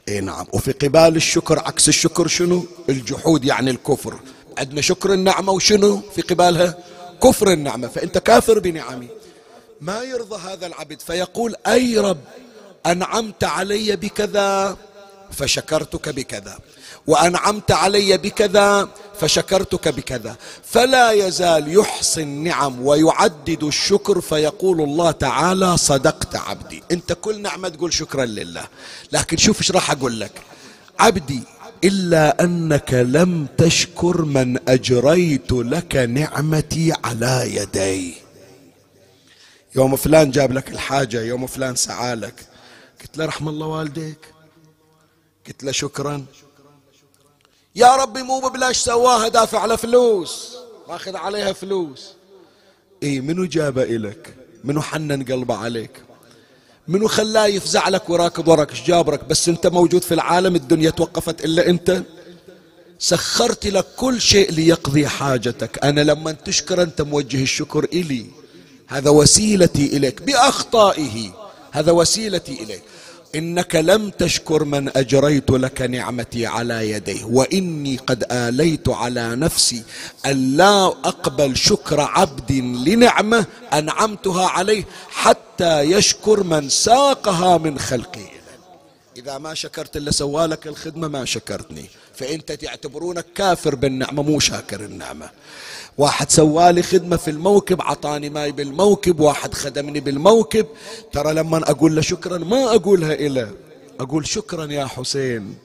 [0.10, 0.46] إي نعم.
[0.54, 4.20] وفي قبال الشكر عكس الشكر شنو؟ الجحود يعني الكفر.
[4.58, 6.78] عندنا شكر النعمة وشنو في قبالها؟
[7.24, 7.88] كفر النعمة.
[7.88, 9.08] فأنت كافر بنعمي.
[9.82, 12.20] ما يرضى هذا العبد؟ فيقول أي رب
[12.86, 14.78] أنعمت علي بكذا.
[15.32, 16.60] فشكرتك بكذا.
[17.08, 20.36] وأنعمت علي بكذا فشكرتك بكذا.
[20.64, 26.84] فلا يزال يحصي النعم ويعدد الشكر فيقول الله تعالى صدقت عبدي.
[26.92, 28.68] أنت كل نعمة تقول شكرا لله.
[29.12, 30.32] لكن شوف إيش راح أقول لك.
[31.00, 31.44] عبدي
[31.84, 38.14] إلا أنك لم تشكر من أجريت لك نعمتي على يدي.
[39.76, 42.34] يوم فلان جاب لك الحاجة يوم فلان سعالك
[43.02, 44.39] قلت له رحم الله والديك.
[45.48, 46.26] قلت له شكرا.
[47.76, 50.56] يا ربي مو ببلاش سواها دافع على فلوس.
[50.90, 52.08] ماخذ عليها فلوس.
[53.04, 56.04] اي منو جابه إلك؟ منو حنن قلبه عليك؟
[56.88, 61.46] منو خلاه يفزع لك وراكض وراك؟ إيش جابرك بس أنت موجود في العالم الدنيا توقفت
[61.46, 62.04] إلا أنت؟
[63.00, 65.84] سخرت لك كل شيء ليقضي حاجتك.
[65.84, 68.26] أنا لما تشكر أنت موجه الشكر إلي.
[68.88, 71.32] هذا وسيلتي إليك بأخطائه.
[71.72, 72.84] هذا وسيلتي إليك.
[73.36, 79.84] إنك لم تشكر من أجريت لك نعمتي على يديه وإني قد آليت على نفسي
[80.26, 88.40] أن لا أقبل شكر عبد لنعمة أنعمتها عليه حتى يشكر من ساقها من خلقي
[89.18, 91.86] إذا ما شكرت اللي سوالك الخدمة ما شكرتني.
[92.16, 95.30] فأنت تعتبرونك كافر بالنعمة مو شاكر النعمة.
[96.00, 100.66] واحد سوالي خدمة في الموكب عطاني ماي بالموكب واحد خدمني بالموكب.
[101.12, 103.52] ترى لما أقول له شكرا ما أقولها إلى
[104.00, 105.56] أقول شكرا يا حسين.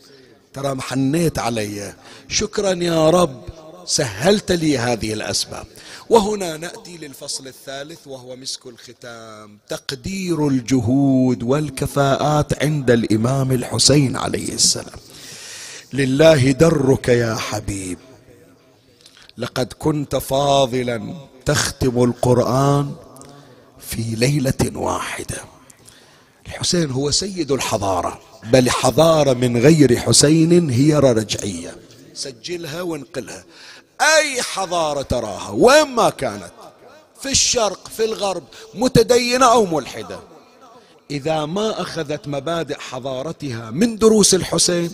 [0.53, 1.95] ترى محنيت علي.
[2.28, 3.43] شكرا يا رب
[3.87, 5.66] سهلت لي هذه الأسباب.
[6.11, 9.59] وهنا نأتي للفصل الثالث وهو مسك الختام.
[9.68, 15.01] تقدير الجهود والكفاءات عند الإمام الحسين عليه السلام.
[15.93, 17.99] لله درك يا حبيب.
[19.39, 21.14] لقد كنت فاضلا
[21.45, 22.95] تختم القرآن
[23.78, 25.37] في ليلة واحدة.
[26.47, 28.20] الحسين هو سيد الحضارة
[28.53, 31.76] بل حضارة من غير حسين هي رجعية.
[32.14, 33.45] سجلها وانقلها.
[34.01, 36.53] أي حضارة تراها؟ وين ما كانت.
[37.20, 40.18] في الشرق في الغرب متدينة أو ملحدة.
[41.11, 44.93] إذا ما أخذت مبادئ حضارتها من دروس الحسين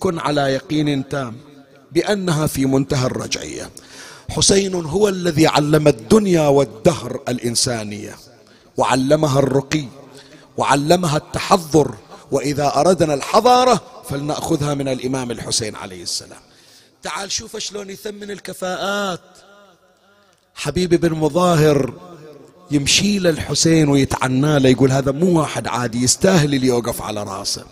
[0.00, 1.45] كن على يقين تام.
[1.96, 3.70] بأنها في منتهى الرجعية.
[4.30, 8.16] حسين هو الذي علم الدنيا والدهر الإنسانية
[8.76, 9.84] وعلمها الرقي
[10.56, 11.94] وعلمها التحضر
[12.32, 16.40] وإذا أردنا الحضارة فلنأخذها من الإمام الحسين عليه السلام.
[17.02, 19.20] تعال شوف شلون يثمن الكفاءات.
[20.54, 21.92] حبيبي بن مظاهر
[22.70, 27.64] يمشي للحسين ويتعنى له يقول هذا مو واحد عادي يستاهل اللي يوقف على راسه.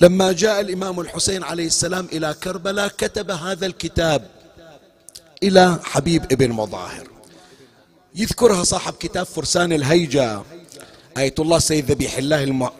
[0.00, 4.26] لما جاء الإمام الحسين عليه السلام إلى كربلاء كتب هذا الكتاب
[5.42, 7.08] إلى حبيب ابن مظاهر.
[8.14, 10.42] يذكرها صاحب كتاب فرسان الهيجة
[11.18, 12.70] آية الله سيد ذبيح الله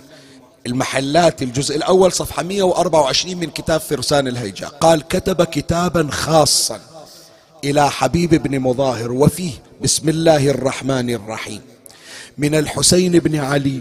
[0.66, 4.64] المحلات الجزء الأول صفحة 124 من كتاب فرسان الهيجة.
[4.64, 6.80] قال كتب كتابا خاصا
[7.64, 9.52] إلى حبيب بن مظاهر وفيه
[9.82, 11.60] بسم الله الرحمن الرحيم.
[12.38, 13.80] من الحسين بن علي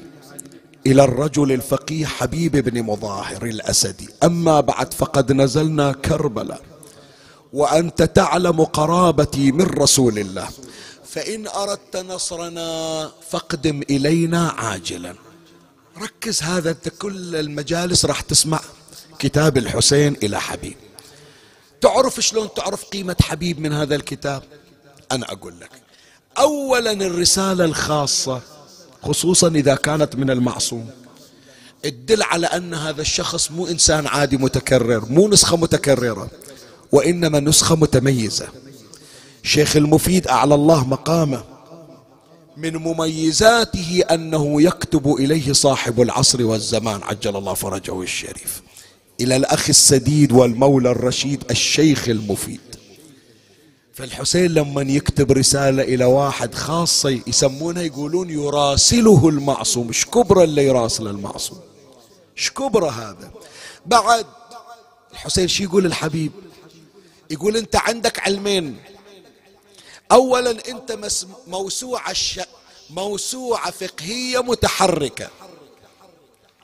[0.85, 4.09] إلى الرجل الفقيه حبيب بن مظاهر الأسدي.
[4.23, 6.61] أما بعد فقد نزلنا كربلاء.
[7.53, 10.49] وأنت تعلم قرابتي من رسول الله.
[11.05, 15.15] فإن أردت نصرنا فاقدم إلينا عاجلا.
[16.01, 18.59] ركز هذا كل المجالس راح تسمع
[19.19, 20.75] كتاب الحسين إلى حبيب.
[21.81, 24.43] تعرف شلون تعرف قيمة حبيب من هذا الكتاب؟
[25.11, 25.71] أنا أقول لك.
[26.37, 28.41] اولا الرسالة الخاصة
[29.03, 30.89] خصوصا إذا كانت من المعصوم.
[31.83, 36.29] تدل على أن هذا الشخص مو إنسان عادي متكرر مو نسخة متكررة
[36.91, 38.47] وإنما نسخة متميزة.
[39.43, 41.43] شيخ المفيد أعلى الله مقامه.
[42.57, 48.61] من مميزاته أنه يكتب إليه صاحب العصر والزمان عجل الله فرجه الشريف.
[49.21, 52.68] إلى الأخ السديد والمولى الرشيد الشيخ المفيد.
[53.99, 59.91] فالحسين لما يكتب رسالة إلى واحد خاصة يسمونها يقولون يراسله المعصوم.
[59.91, 61.59] شكبرة اللي يراسل المعصوم؟
[62.35, 63.31] شكبرة هذا؟
[63.85, 64.25] بعد
[65.11, 66.31] الحسين شي يقول الحبيب؟
[67.29, 68.77] يقول أنت عندك علمين.
[70.11, 70.99] اولا أنت
[71.47, 72.39] موسوعة الش...
[72.89, 75.29] موسوعة فقهية متحركة.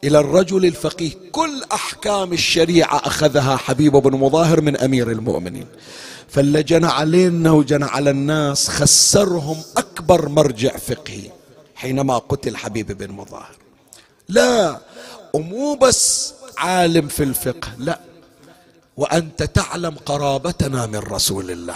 [0.03, 5.67] إلى الرجل الفقيه كل أحكام الشريعة أخذها حبيب بن مظاهر من أمير المؤمنين.
[6.29, 11.31] فاللي جنى علينا وجنى على الناس خسرهم أكبر مرجع فقهي
[11.75, 13.55] حينما قتل حبيب بن مظاهر.
[14.29, 14.79] لا
[15.33, 17.99] ومو بس عالم في الفقه لا.
[18.97, 21.75] وأنت تعلم قرابتنا من رسول الله.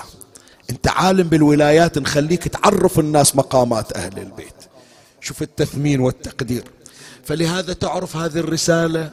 [0.69, 4.53] أنت عالم بالولايات نخليك تعرف الناس مقامات أهل البيت.
[5.21, 6.63] شوف التثمين والتقدير.
[7.25, 9.11] فلهذا تعرف هذه الرسالة؟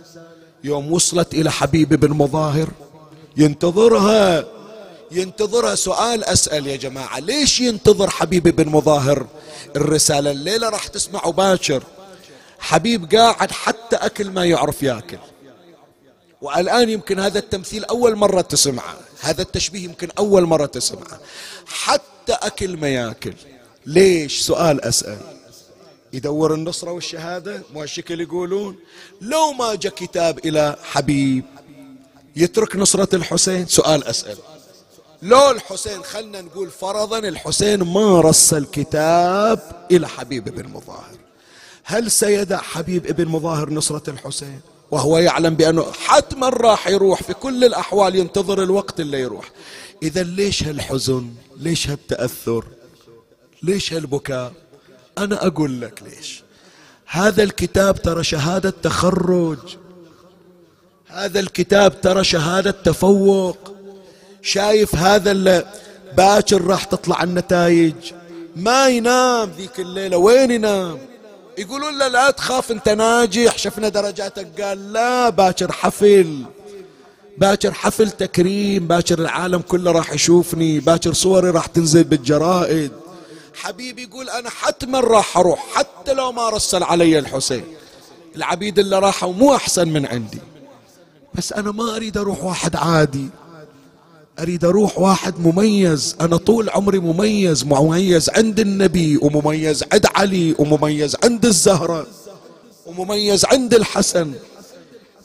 [0.65, 2.69] يوم وصلت إلى حبيب بن مظاهر
[3.37, 4.45] ينتظرها
[5.11, 7.19] ينتظرها سؤال أسأل يا جماعة.
[7.19, 9.27] ليش ينتظر حبيب بن مظاهر؟
[9.77, 11.83] الرسالة الليلة راح تسمعوا باكر.
[12.59, 15.19] حبيب قاعد حتى أكل ما يعرف ياكل.
[16.43, 18.99] والآن يمكن هذا التمثيل أول مرة تسمعه.
[19.21, 21.21] هذا التشبيه يمكن أول مرة تسمعه.
[21.67, 23.35] حتى أكل ما ياكل.
[23.87, 25.19] ليش؟ سؤال أسأل.
[26.13, 28.77] يدور النصرة والشهادة؟ مو الشكل يقولون؟
[29.21, 31.45] لو ما جاء كتاب إلى حبيب
[32.37, 34.37] يترك نصرة الحسين؟ سؤال أسأل.
[35.23, 41.17] لو الحسين خلنا نقول فرضا الحسين ما رسل كتاب إلى حبيب بن مظاهر.
[41.85, 44.61] هل سيدع حبيب ابن مظاهر نصرة الحسين؟
[44.91, 49.51] وهو يعلم بأنه حتما راح يروح في كل الأحوال ينتظر الوقت اللي يروح.
[50.03, 52.65] إذا ليش هالحزن؟ ليش هالتأثر؟
[53.63, 54.53] ليش هالبكاء؟
[55.19, 56.43] أنا أقول لك ليش.
[57.07, 59.59] هذا الكتاب ترى شهادة تخرج.
[61.07, 63.76] هذا الكتاب ترى شهادة تفوق.
[64.47, 65.65] شايف هذا
[66.17, 67.95] باكر راح تطلع النتائج.
[68.57, 70.17] ما ينام ذيك الليلة.
[70.17, 70.99] وين ينام؟
[71.59, 73.59] يقولون له لا تخاف انت ناجح.
[73.59, 74.61] شفنا درجاتك.
[74.61, 76.43] قال لا باكر حفل.
[77.39, 78.87] باكر حفل تكريم.
[78.87, 80.81] باكر العالم كله راح يشوفني.
[80.81, 82.93] باكر صوري راح تنزل بالجرائد.
[83.55, 87.65] حبيبي يقول أنا حتما راح أروح حتى لو ما رسل علي الحسين.
[88.37, 90.41] العبيد اللي راحوا مو أحسن من عندي.
[91.35, 93.29] بس أنا ما أريد أروح واحد عادي.
[94.39, 96.17] أريد أروح واحد مميز.
[96.21, 102.07] أنا طول عمري مميز مميز عند النبي ومميز عند علي ومميز عند الزهرة
[102.87, 104.33] ومميز عند الحسن.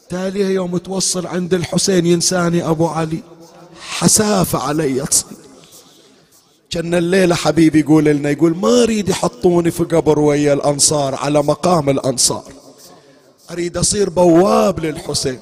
[0.09, 3.19] تالي يوم توصل عند الحسين ينساني أبو علي.
[3.79, 5.37] حسافة علي تصير
[6.69, 11.89] كان الليلة حبيبي يقول لنا يقول ما أريد يحطوني في قبر ويا الأنصار على مقام
[11.89, 12.43] الأنصار.
[13.51, 15.39] أريد أصير بواب للحسين.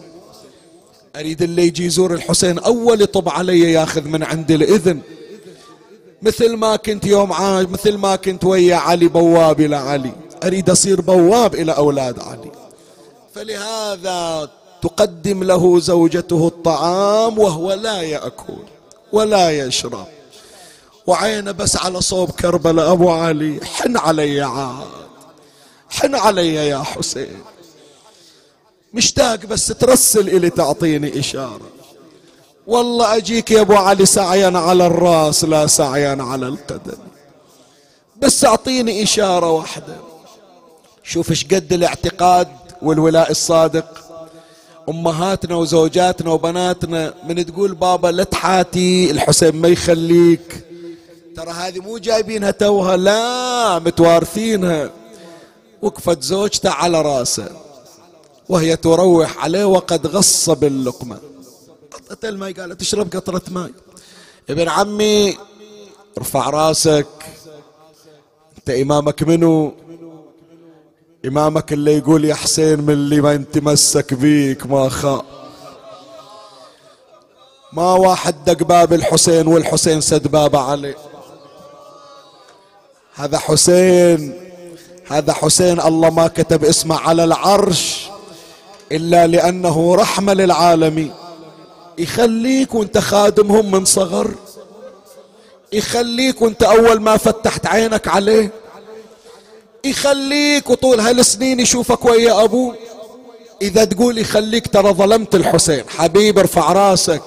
[1.16, 5.02] أريد اللي يجي يزور الحسين أول يطب علي ياخذ من عندي الإذن.
[6.22, 10.12] مثل ما كنت يوم عاش مثل ما كنت ويا علي بواب إلى علي.
[10.44, 12.52] أريد أصير بواب إلى أولاد علي.
[13.34, 14.50] فلهذا
[14.82, 18.64] تقدم له زوجته الطعام وهو لا يأكل
[19.12, 20.08] ولا يشرب.
[21.08, 24.88] وعينه بس على صوب كربلاء أبو علي حن علي عاد
[25.90, 27.40] حن علي يا حسين.
[28.94, 31.70] مشتاق بس ترسل إلي تعطيني إشارة.
[32.68, 36.98] والله أجيك يا أبو علي سعيا على الرأس لا سعيا على القدم.
[38.22, 39.98] بس أعطيني إشارة واحدة.
[41.04, 42.48] شوف إيش قد الاعتقاد
[42.82, 44.06] والولاء الصادق.
[44.90, 50.66] أمهاتنا وزوجاتنا وبناتنا من تقول بابا لا تحاتي الحسين ما يخليك.
[51.36, 54.90] ترى هذه مو جايبينها توها لا متوارثينها.
[55.82, 57.50] وقفت زوجته على رأسه.
[58.50, 61.20] وهي تروح عليه وقد غص باللقمة
[61.92, 63.72] قطرة الماء قالت تشرب قطرة ماء
[64.50, 65.38] ابن عمي
[66.18, 67.08] ارفع راسك.
[68.58, 69.74] انت إمامك منو؟
[71.26, 75.26] إمامك اللي يقول يا حسين من اللي ما يتمسك بيك ما خاء
[77.74, 80.98] ما واحد دق باب الحسين والحسين سد بابه عليه
[83.16, 84.34] هذا حسين
[85.08, 87.99] هذا حسين الله ما كتب اسمه على العرش.
[88.92, 91.12] إلا لأنه رحمة للعالمين.
[91.98, 94.32] يخليك وانت خادمهم من صغر.
[95.74, 98.52] يخليك وانت أول ما فتحت عينك عليه.
[99.86, 102.76] يخليك وطول هالسنين يشوفك ويا ابوه
[103.62, 105.84] إذا تقول يخليك ترى ظلمت الحسين.
[105.90, 107.22] حبيب ارفع راسك.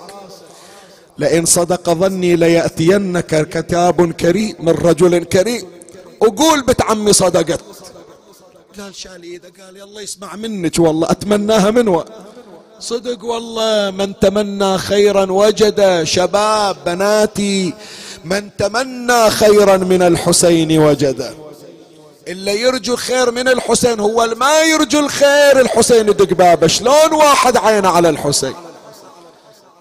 [1.19, 5.63] لئن صدق ظني ليأتينك كتاب كريم من رجل كريم.
[6.21, 7.61] وقول بنت عمي صدقت.
[8.81, 12.05] قال شال إيده؟ قال يلا يسمع منك والله أتمناها منه
[12.81, 17.75] صدق والله من تمنى خيرا وجد شباب بناتي
[18.25, 21.35] من تمنى خيرا من الحسين وجده
[22.29, 26.67] اللي يرجو خير من الحسين هو اللي ما يرجو الخير الحسين يدق بابه.
[26.67, 28.55] شلون واحد عينه على الحسين؟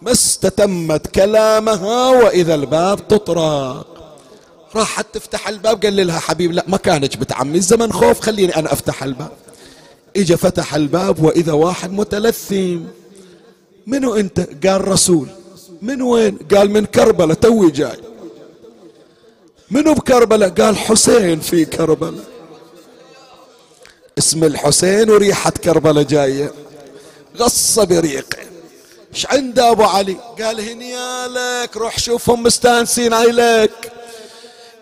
[0.01, 3.90] ما استتمت كلامها وإذا الباب تطرق
[4.75, 7.57] راحت تفتح الباب؟ قال لها حبيب لا مكانك بتعمي.
[7.57, 9.31] الزمن خوف خليني أنا أفتح الباب.
[10.17, 12.79] إجا فتح الباب وإذا واحد متلثم
[13.87, 15.27] منو أنت؟ قال رسول.
[15.81, 17.33] من وين؟ قال من كربلاء.
[17.33, 17.97] توي جاي.
[19.71, 22.23] منو بكربلاء؟ قال حسين في كربلاء.
[24.17, 26.51] اسم الحسين وريحة كربلاء جاية.
[27.37, 28.37] غص بريقه
[29.15, 33.71] إيش عنده أبو علي؟ قال هنيالك روح شوفهم مستانسين عليك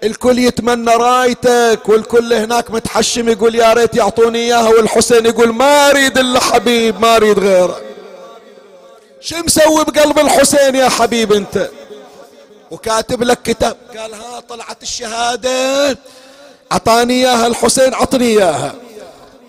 [0.04, 6.18] الكل يتمنى رايتك والكل هناك متحشم يقول يا ريت يعطوني إياها والحسين يقول ما أريد
[6.18, 7.82] إلا حبيب ما أريد غيره
[9.22, 11.70] شو مسوي بقلب الحسين يا حبيب أنت؟
[12.72, 15.98] وكاتب لك كتاب قال ها طلعت الشهادة
[16.72, 18.76] أعطاني إياها الحسين عطني إياها.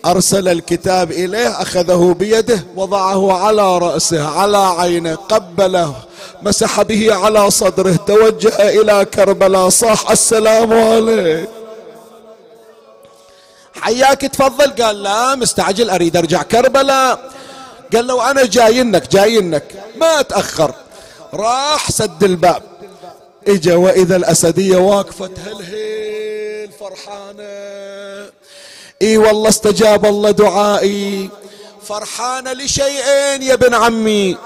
[0.06, 5.94] أرسل الكتاب إليه أخذه بيده وضعه على رأسه على عينه قبله
[6.42, 11.48] مسح به على صدره توجه إلى كربلاء صاح السلام عليك.
[13.74, 14.82] حياك تفضل.
[14.82, 17.30] قال لا مستعجل أريد أرجع كربلاء.
[17.92, 19.64] قال له أنا جاينك جاينك.
[19.96, 20.74] ما تأخر.
[21.34, 22.62] راح سد الباب.
[23.48, 28.30] إجا وإذا الأسدية واقفة هلهل فرحانه
[29.02, 31.30] إي والله استجاب الله دعائي.
[31.82, 34.36] فرحانه لشيئين يا ابن عمي.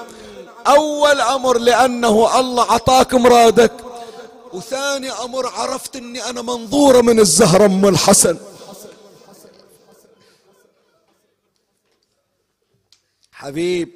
[0.66, 3.72] أول أمر لأنه الله عطاك مرادك.
[4.52, 8.38] وثاني أمر عرفت إني أنا منظورة من الزهره أم الحسن.
[13.32, 13.88] حبيب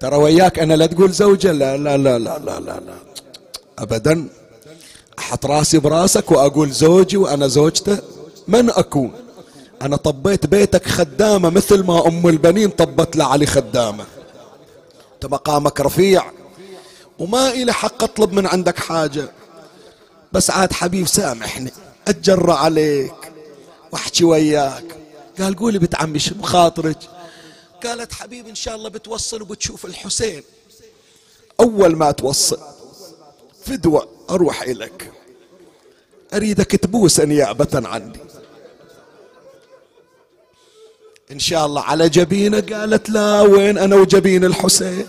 [0.00, 2.96] ترى وياك أنا لا تقول زوجة لا لا لا لا لا لا, لا.
[3.78, 4.28] ابدا
[5.18, 8.13] أحط راسي براسك وأقول زوجي وأنا زوجته.
[8.48, 9.12] من أكون؟
[9.82, 14.06] أنا طبيت بيتك خدامة مثل ما أم البنين طبت لعلي خدامة.
[15.14, 16.30] أنت مقامك رفيع
[17.18, 19.32] وما إلي حق أطلب من عندك حاجة.
[20.32, 21.72] بس عاد حبيب سامحني
[22.08, 23.32] اتجرى عليك
[23.92, 24.96] وأحكي وياك.
[25.38, 26.98] قال قولي بنت عمي شو بخاطرك
[27.84, 30.42] قالت حبيب إن شاء الله بتوصل وبتشوف الحسين.
[31.60, 32.58] أول ما توصل
[33.64, 35.12] فدوة أروح إلك.
[36.36, 38.18] أريدك تبوس نيابة عني.
[41.32, 45.06] إن شاء الله على جبينة قالت لا وين أنا وجبين الحسين؟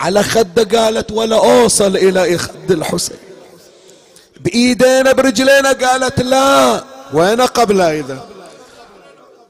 [0.00, 3.16] على خدة قالت ولا أوصل إلى خد الحسين.
[4.40, 6.84] بإيدينا برجلينا قالت لا.
[7.12, 8.26] وين قبل إذا؟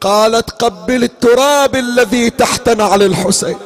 [0.00, 3.56] قالت قبل التراب الذي تحت نعل الحسين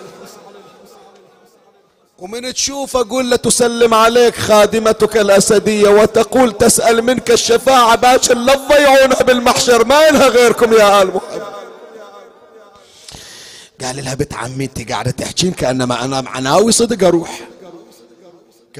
[2.18, 9.22] ومن تشوف أقول له تسلم عليك خادمتك الأسدية وتقول تسأل منك الشفاعة باكر لا تضيعونها
[9.22, 11.42] بالمحشر ما لها غيركم يا آل محمد.
[13.84, 17.40] قال لها بنت عمي أنت قاعدة تحكين كأنما أنا معناوي صدق أروح.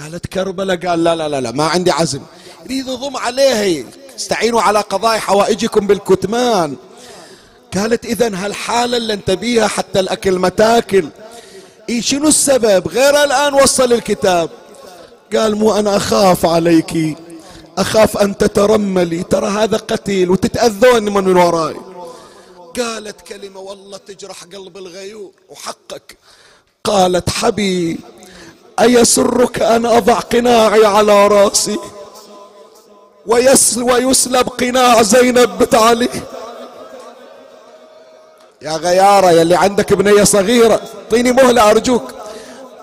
[0.01, 2.21] قالت كربلاء قال لا لا لا لا ما عندي عزم.
[2.65, 3.85] يريد يضم عليها
[4.17, 6.77] استعينوا على قضاء حوائجكم بالكتمان.
[7.77, 11.09] قالت اذا هالحالة اللي أنت بيها حتى الأكل ما تاكل.
[11.89, 14.51] إيه شنو السبب؟ غير الآن وصل الكتاب.
[15.37, 17.19] قال مو أنا أخاف عليك.
[17.79, 19.23] أخاف أن تترملي.
[19.23, 21.77] ترى هذا قتيل وتتأذون من وراي.
[22.77, 26.17] قالت كلمة والله تجرح قلب الغيور وحقك.
[26.85, 27.99] قالت حبيب
[28.81, 31.79] أيسرك أن أضع قناعي على رأسي؟
[33.27, 36.09] ويسلب قناع زينب بنت علي
[38.63, 40.81] يا غيارة يلي عندك بنية صغيرة.
[41.05, 42.13] اعطيني مهلة أرجوك.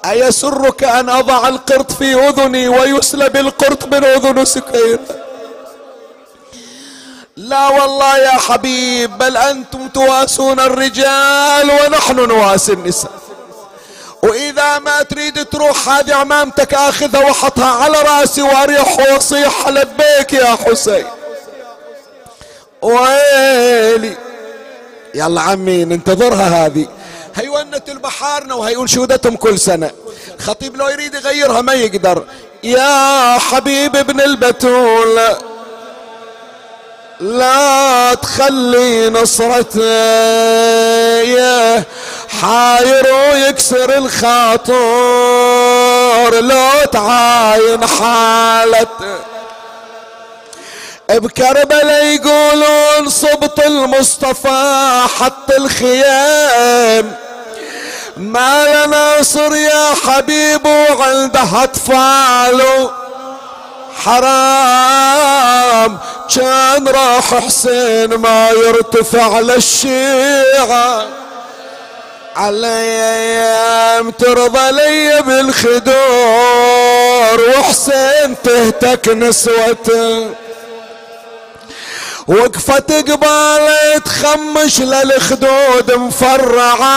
[0.06, 5.00] أيسرك أن أضع القرط في أذني ويسلب القرط من أذن سكير.
[7.38, 13.12] لا والله يا حبيب بل أنتم تواسون الرجال ونحن نواسي النساء.
[14.24, 21.06] وإذا ما تريد تروح هذه عمامتك آخذها وحطها على رأسي وأريح وأصيح لبيك يا حسين.
[22.82, 24.18] ويلي
[25.16, 26.88] يلا عمي ننتظرها هذه.
[27.36, 29.92] هي ونة البحارنا وهي انشودتهم كل سنة.
[30.40, 32.24] خطيب لو يريد يغيرها ما يقدر.
[32.64, 35.20] يا حبيب ابن البتول
[37.20, 39.82] لا تخلي نصرته
[42.42, 44.74] حاير ويكسر الخاطر
[46.42, 49.35] لو تعاين حالته
[51.10, 57.16] بكربلاء يقولون صبط المصطفى حط الخيام.
[58.18, 62.90] ما ناصر يا حبيب وعنده أطفال.
[64.04, 65.98] حرام
[66.36, 71.06] كان راح حسين ما يرتفع للشيعة.
[72.36, 75.96] على أيام ترضى لي بالخدور
[77.50, 80.30] وحسين تهتك نسوته.
[82.28, 86.88] وقفت قبالي تخمش للخدود مفرعة.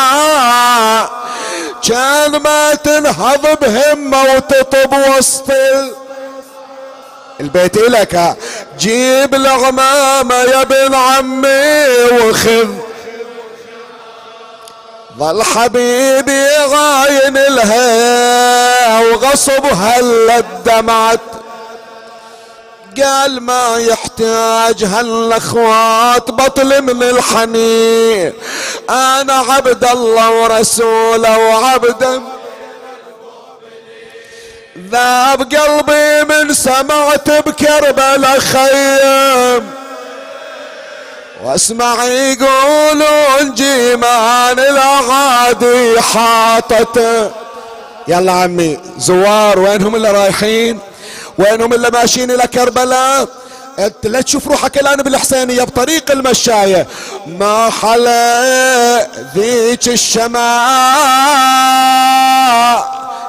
[1.89, 5.53] كان ما تنهض بهمة وتطب وسط
[7.41, 8.37] البيت إلك.
[8.79, 12.69] جيب الغمامة يا ابن عمي وخذ.
[15.19, 21.21] ظل حبيبي غاين لها وغصب هلا دمعت
[23.03, 28.33] قال ما يحتاج هالأخوات بطل من الحنين.
[28.91, 32.23] أنا عبد الله ورسوله وعبد
[34.91, 39.71] ذاب قلبي من سمعت بكربلاء خيم
[41.45, 47.31] واسمع يقولون جيمان الاغادي حاطته.
[48.09, 50.79] يلا عمي زوار وينهم اللي رايحين؟
[51.39, 53.29] وينهم اللي ماشيين إلى كربلاء؟
[53.79, 56.87] أنت لا تشوف روحك الآن بالحسينية بطريق المشاية.
[57.27, 60.39] ما حلا ذيك الشماء؟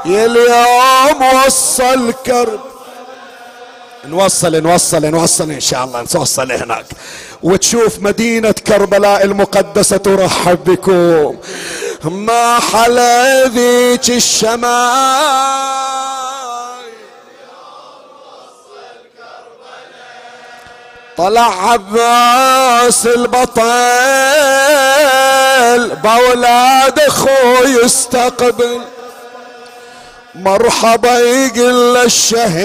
[0.05, 2.59] اليوم وصل كرب.
[4.05, 6.85] نوصل نوصل نوصل إن شاء الله نوصل هناك.
[7.43, 11.37] وتشوف مدينة كربلاء المقدسة ترحب بكم.
[12.03, 15.78] ما حلا ذيك الشمال
[21.19, 23.61] طلع عباس البطل
[26.03, 28.81] بأولاد أخوي يستقبل.
[30.35, 32.59] مرحبا يقل الشهيد.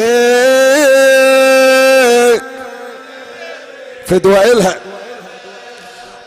[4.06, 4.76] فدوى إلها.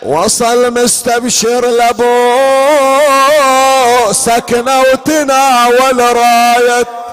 [0.01, 2.27] وصل مستبشر لابو
[4.11, 7.06] سكنة وتناول راية.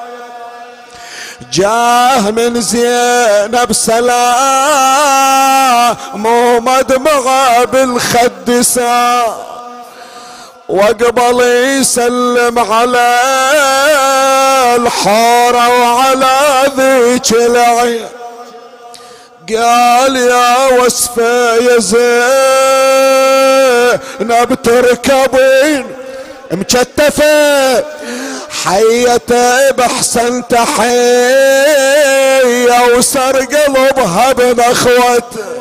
[1.55, 4.25] جاه من زينب سلام
[6.65, 9.37] مدمغه بالخد سار
[10.69, 11.41] واقبل
[11.81, 13.21] يسلم على
[14.77, 16.39] الحارة وعلى
[16.77, 18.07] ذيك العين
[19.57, 21.79] قال يا وصفة يا
[24.21, 25.87] زينب تركبين
[26.53, 27.85] مكتفة
[28.65, 30.85] حيته بحسن تحية
[32.97, 35.55] وسر قلبها بنخوته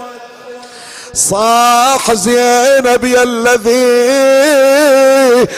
[1.14, 3.84] صاح زينب يا الذي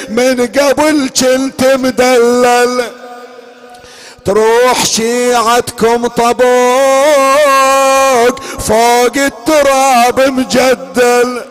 [0.09, 2.83] من قبل كنت مدلل.
[4.25, 6.39] تروح شيعتكم طبوق
[8.59, 11.41] فوق التراب مجدل.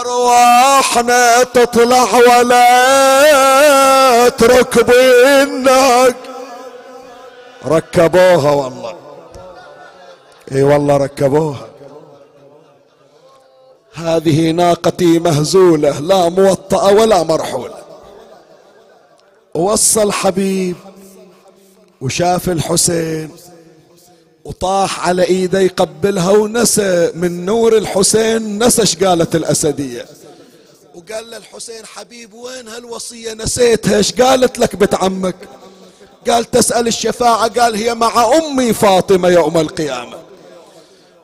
[0.00, 2.68] أرواحنا تطلع ولا
[4.28, 6.16] تركبينك
[7.66, 8.94] ركبوها والله.
[10.52, 11.66] إي والله ركبوها.
[13.94, 17.82] هذه ناقتي مهزولة لا موطأة ولا مرحولة.
[19.54, 20.76] ووصل حبيب
[22.00, 23.30] وشاف الحسين.
[24.44, 30.06] وطاح على إيده يقبلها ونسى من نور الحسين نسى إيش قالت الأسدية.
[30.94, 35.36] وقال للحسين حبيب وين هالوصية؟ نسيتها إيش قالت لك بنت عمك؟
[36.28, 37.48] قال تسأل الشفاعة.
[37.48, 40.18] قال هي مع أمي فاطمة يوم القيامة.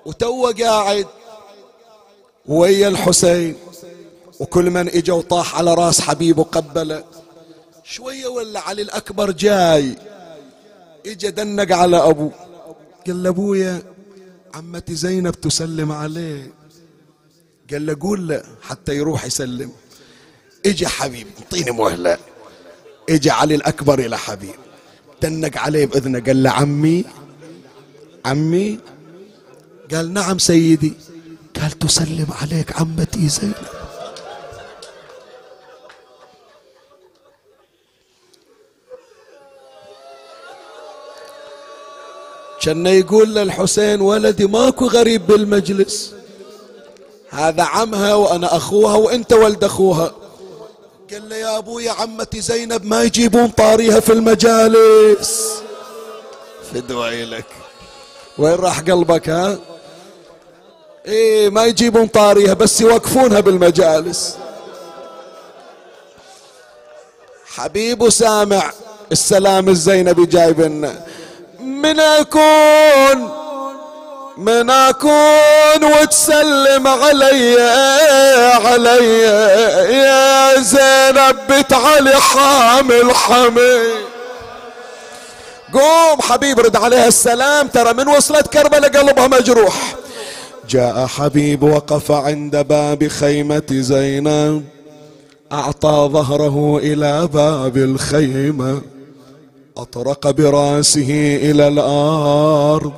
[0.07, 1.07] وتو قاعد
[2.47, 3.57] ويا الحسين
[4.41, 7.05] وكل من إجا وطاح على راس حبيبه قبله.
[7.85, 9.99] شوية ولا علي الأكبر جاي
[11.07, 12.48] إجا دنق على أبوه.
[13.09, 13.83] قال له أبويا
[14.55, 16.53] عمتي زينب تسلم عليه.
[17.71, 19.71] قال له قول له حتى يروح يسلم.
[20.67, 22.19] إجا حبيب أعطيني مهلة.
[23.09, 24.55] إجا علي الأكبر إلى حبيب.
[25.23, 27.05] دنق عليه بإذنه قال له عمي
[28.25, 28.79] عمي.
[29.93, 30.93] قال نعم سيدي.
[31.61, 33.78] قال تسلم عليك عمتي زينب.
[42.69, 46.13] كان يقول للحسين ولدي ماكو غريب بالمجلس.
[47.31, 50.13] هذا عمها وأنا أخوها وإنت ولد أخوها.
[51.13, 55.53] قال له يا أبويا عمتي زينب ما يجيبون طاريها في المجالس.
[56.73, 57.47] فدوى لك.
[58.39, 59.59] وين راح قلبك ها؟
[61.07, 64.37] إيه ما يجيبون طاريها بس يوقفونها بالمجالس.
[67.47, 68.73] حبيب سامع
[69.13, 71.08] السلام الزينبي جايبنا.
[71.69, 73.39] من اكون
[74.39, 77.61] من اكون وتسلم علي
[78.65, 79.19] علي.
[79.95, 83.79] يا زينب بنت علي حامل حمي
[85.73, 87.69] قوم حبيب رد عليها السلام.
[87.69, 89.95] ترى من وصلت كربلاء؟ قلبها مجروح.
[90.69, 94.65] جاء حبيب وقف عند باب خيمة زينب.
[95.53, 98.81] أعطى ظهره إلى باب الخيمة.
[99.79, 102.93] أطرق برأسه إلى الأرض.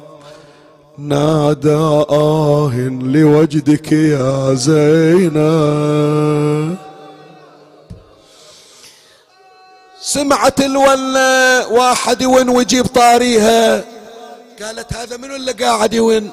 [0.99, 1.75] نادى
[2.11, 5.41] آه لوجدك يا زينب.
[10.01, 13.85] سمعت الولة واحد يون ويجيب طاريها.
[14.63, 16.31] قالت هذا منو اللي قاعد يون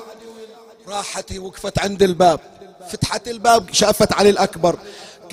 [0.87, 2.39] راحت وقفت عند الباب.
[2.91, 4.75] فتحت الباب شافت علي الأكبر.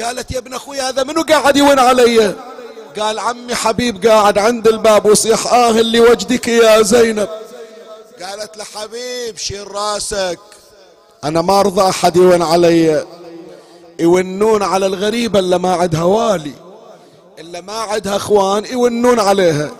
[0.02, 2.34] قالت يا ابن أخوي هذا منو قاعد يون علي؟
[2.98, 7.28] قال عمي حبيب قاعد عند الباب وصيح آه اللي وجدك يا زينب.
[8.22, 10.38] قالت له حبيب شيل راسك.
[11.24, 13.06] أنا ما أرضى أحد يون علي.
[14.00, 16.52] يونون على الغريبة اللي ما عندها والي
[17.38, 19.70] إلا ما عندها أخوان يونون عليها.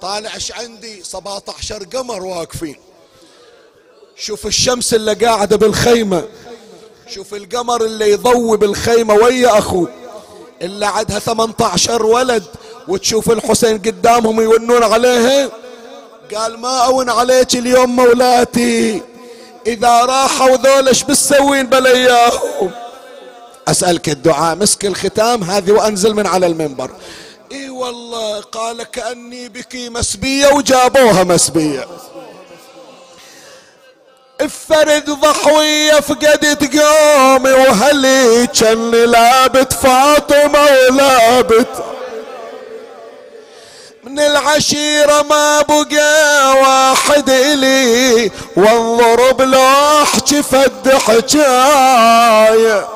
[0.00, 2.76] طالع إيش عندي؟ 17 قمر واقفين.
[4.16, 6.24] شوف الشمس اللي قاعدة بالخيمة.
[7.08, 9.88] شوف القمر اللي يضوي بالخيمة ويا أخوه.
[10.62, 12.44] اللي عدها 18 ولد
[12.88, 15.50] وتشوف الحسين قدامهم يونون عليها.
[16.34, 19.02] قال ما أون عليك اليوم مولاتي
[19.66, 22.70] إذا راحوا ذول إيش بتسوين بلياهم؟
[23.68, 26.90] أسألك الدعاء مسك الختام هذه وأنزل من على المنبر.
[27.52, 31.86] إي والله قال كأني بك مسبية وجابوها مسبية.
[34.40, 41.84] الفرد ضحوية فقدت قومي وهلي كان لابت فاطمة ولابت
[44.04, 52.88] من العشيرة ما بقى واحد إلي وانظر بلوح جفد حجايه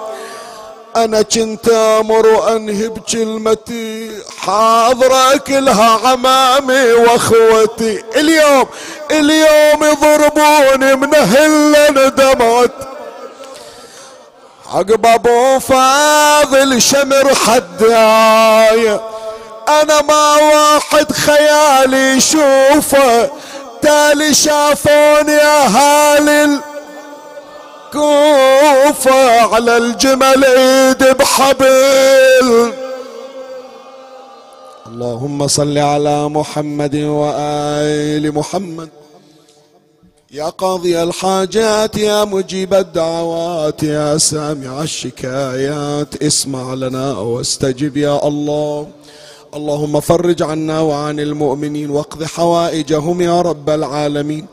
[0.96, 8.04] أنا كنت أمر وانهي بكلمتي حاضرة كلها عمامي وأخوتي.
[8.16, 8.66] اليوم
[9.12, 12.72] اليوم يضربوني من أهل ندمت.
[14.74, 19.00] عقب أبو فاضل شمر حداي.
[19.68, 23.30] أنا ما واحد خيالي يشوفه.
[23.82, 26.58] تالي شافوني أهالي
[27.94, 29.40] الكوفة.
[29.54, 32.72] على الجمل ايد بحبل.
[34.86, 38.88] اللهم صل على محمد وآل محمد.
[40.32, 48.86] يا قاضي الحاجات يا مجيب الدعوات يا سامع الشكايات اسمع لنا واستجب يا الله.
[49.54, 54.46] اللهم فرج عنا وعن المؤمنين واقض حوائجهم يا رب العالمين.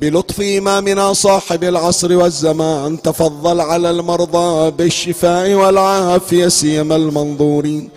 [0.00, 7.88] بلطف إمامنا صاحب العصر والزمان تفضل على المرضى بالشفاء والعافية سيما المنظورين.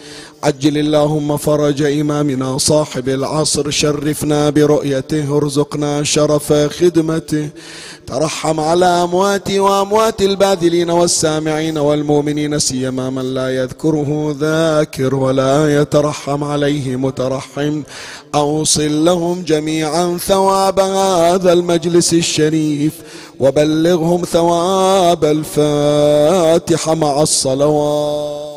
[0.44, 7.50] عجل اللهم فرج إمامنا صاحب العصر شرفنا برؤيته ارزقنا شرف خدمته.
[8.08, 16.96] ترحم على أمواتي وأموات الباذلين والسامعين والمؤمنين سيما من لا يذكره ذاكر ولا يترحم عليه
[16.96, 17.82] مترحم.
[18.36, 22.94] أوصل لهم جميعا ثواب هذا المجلس الشريف
[23.40, 28.57] وبلغهم ثواب الفاتحة مع الصلوات.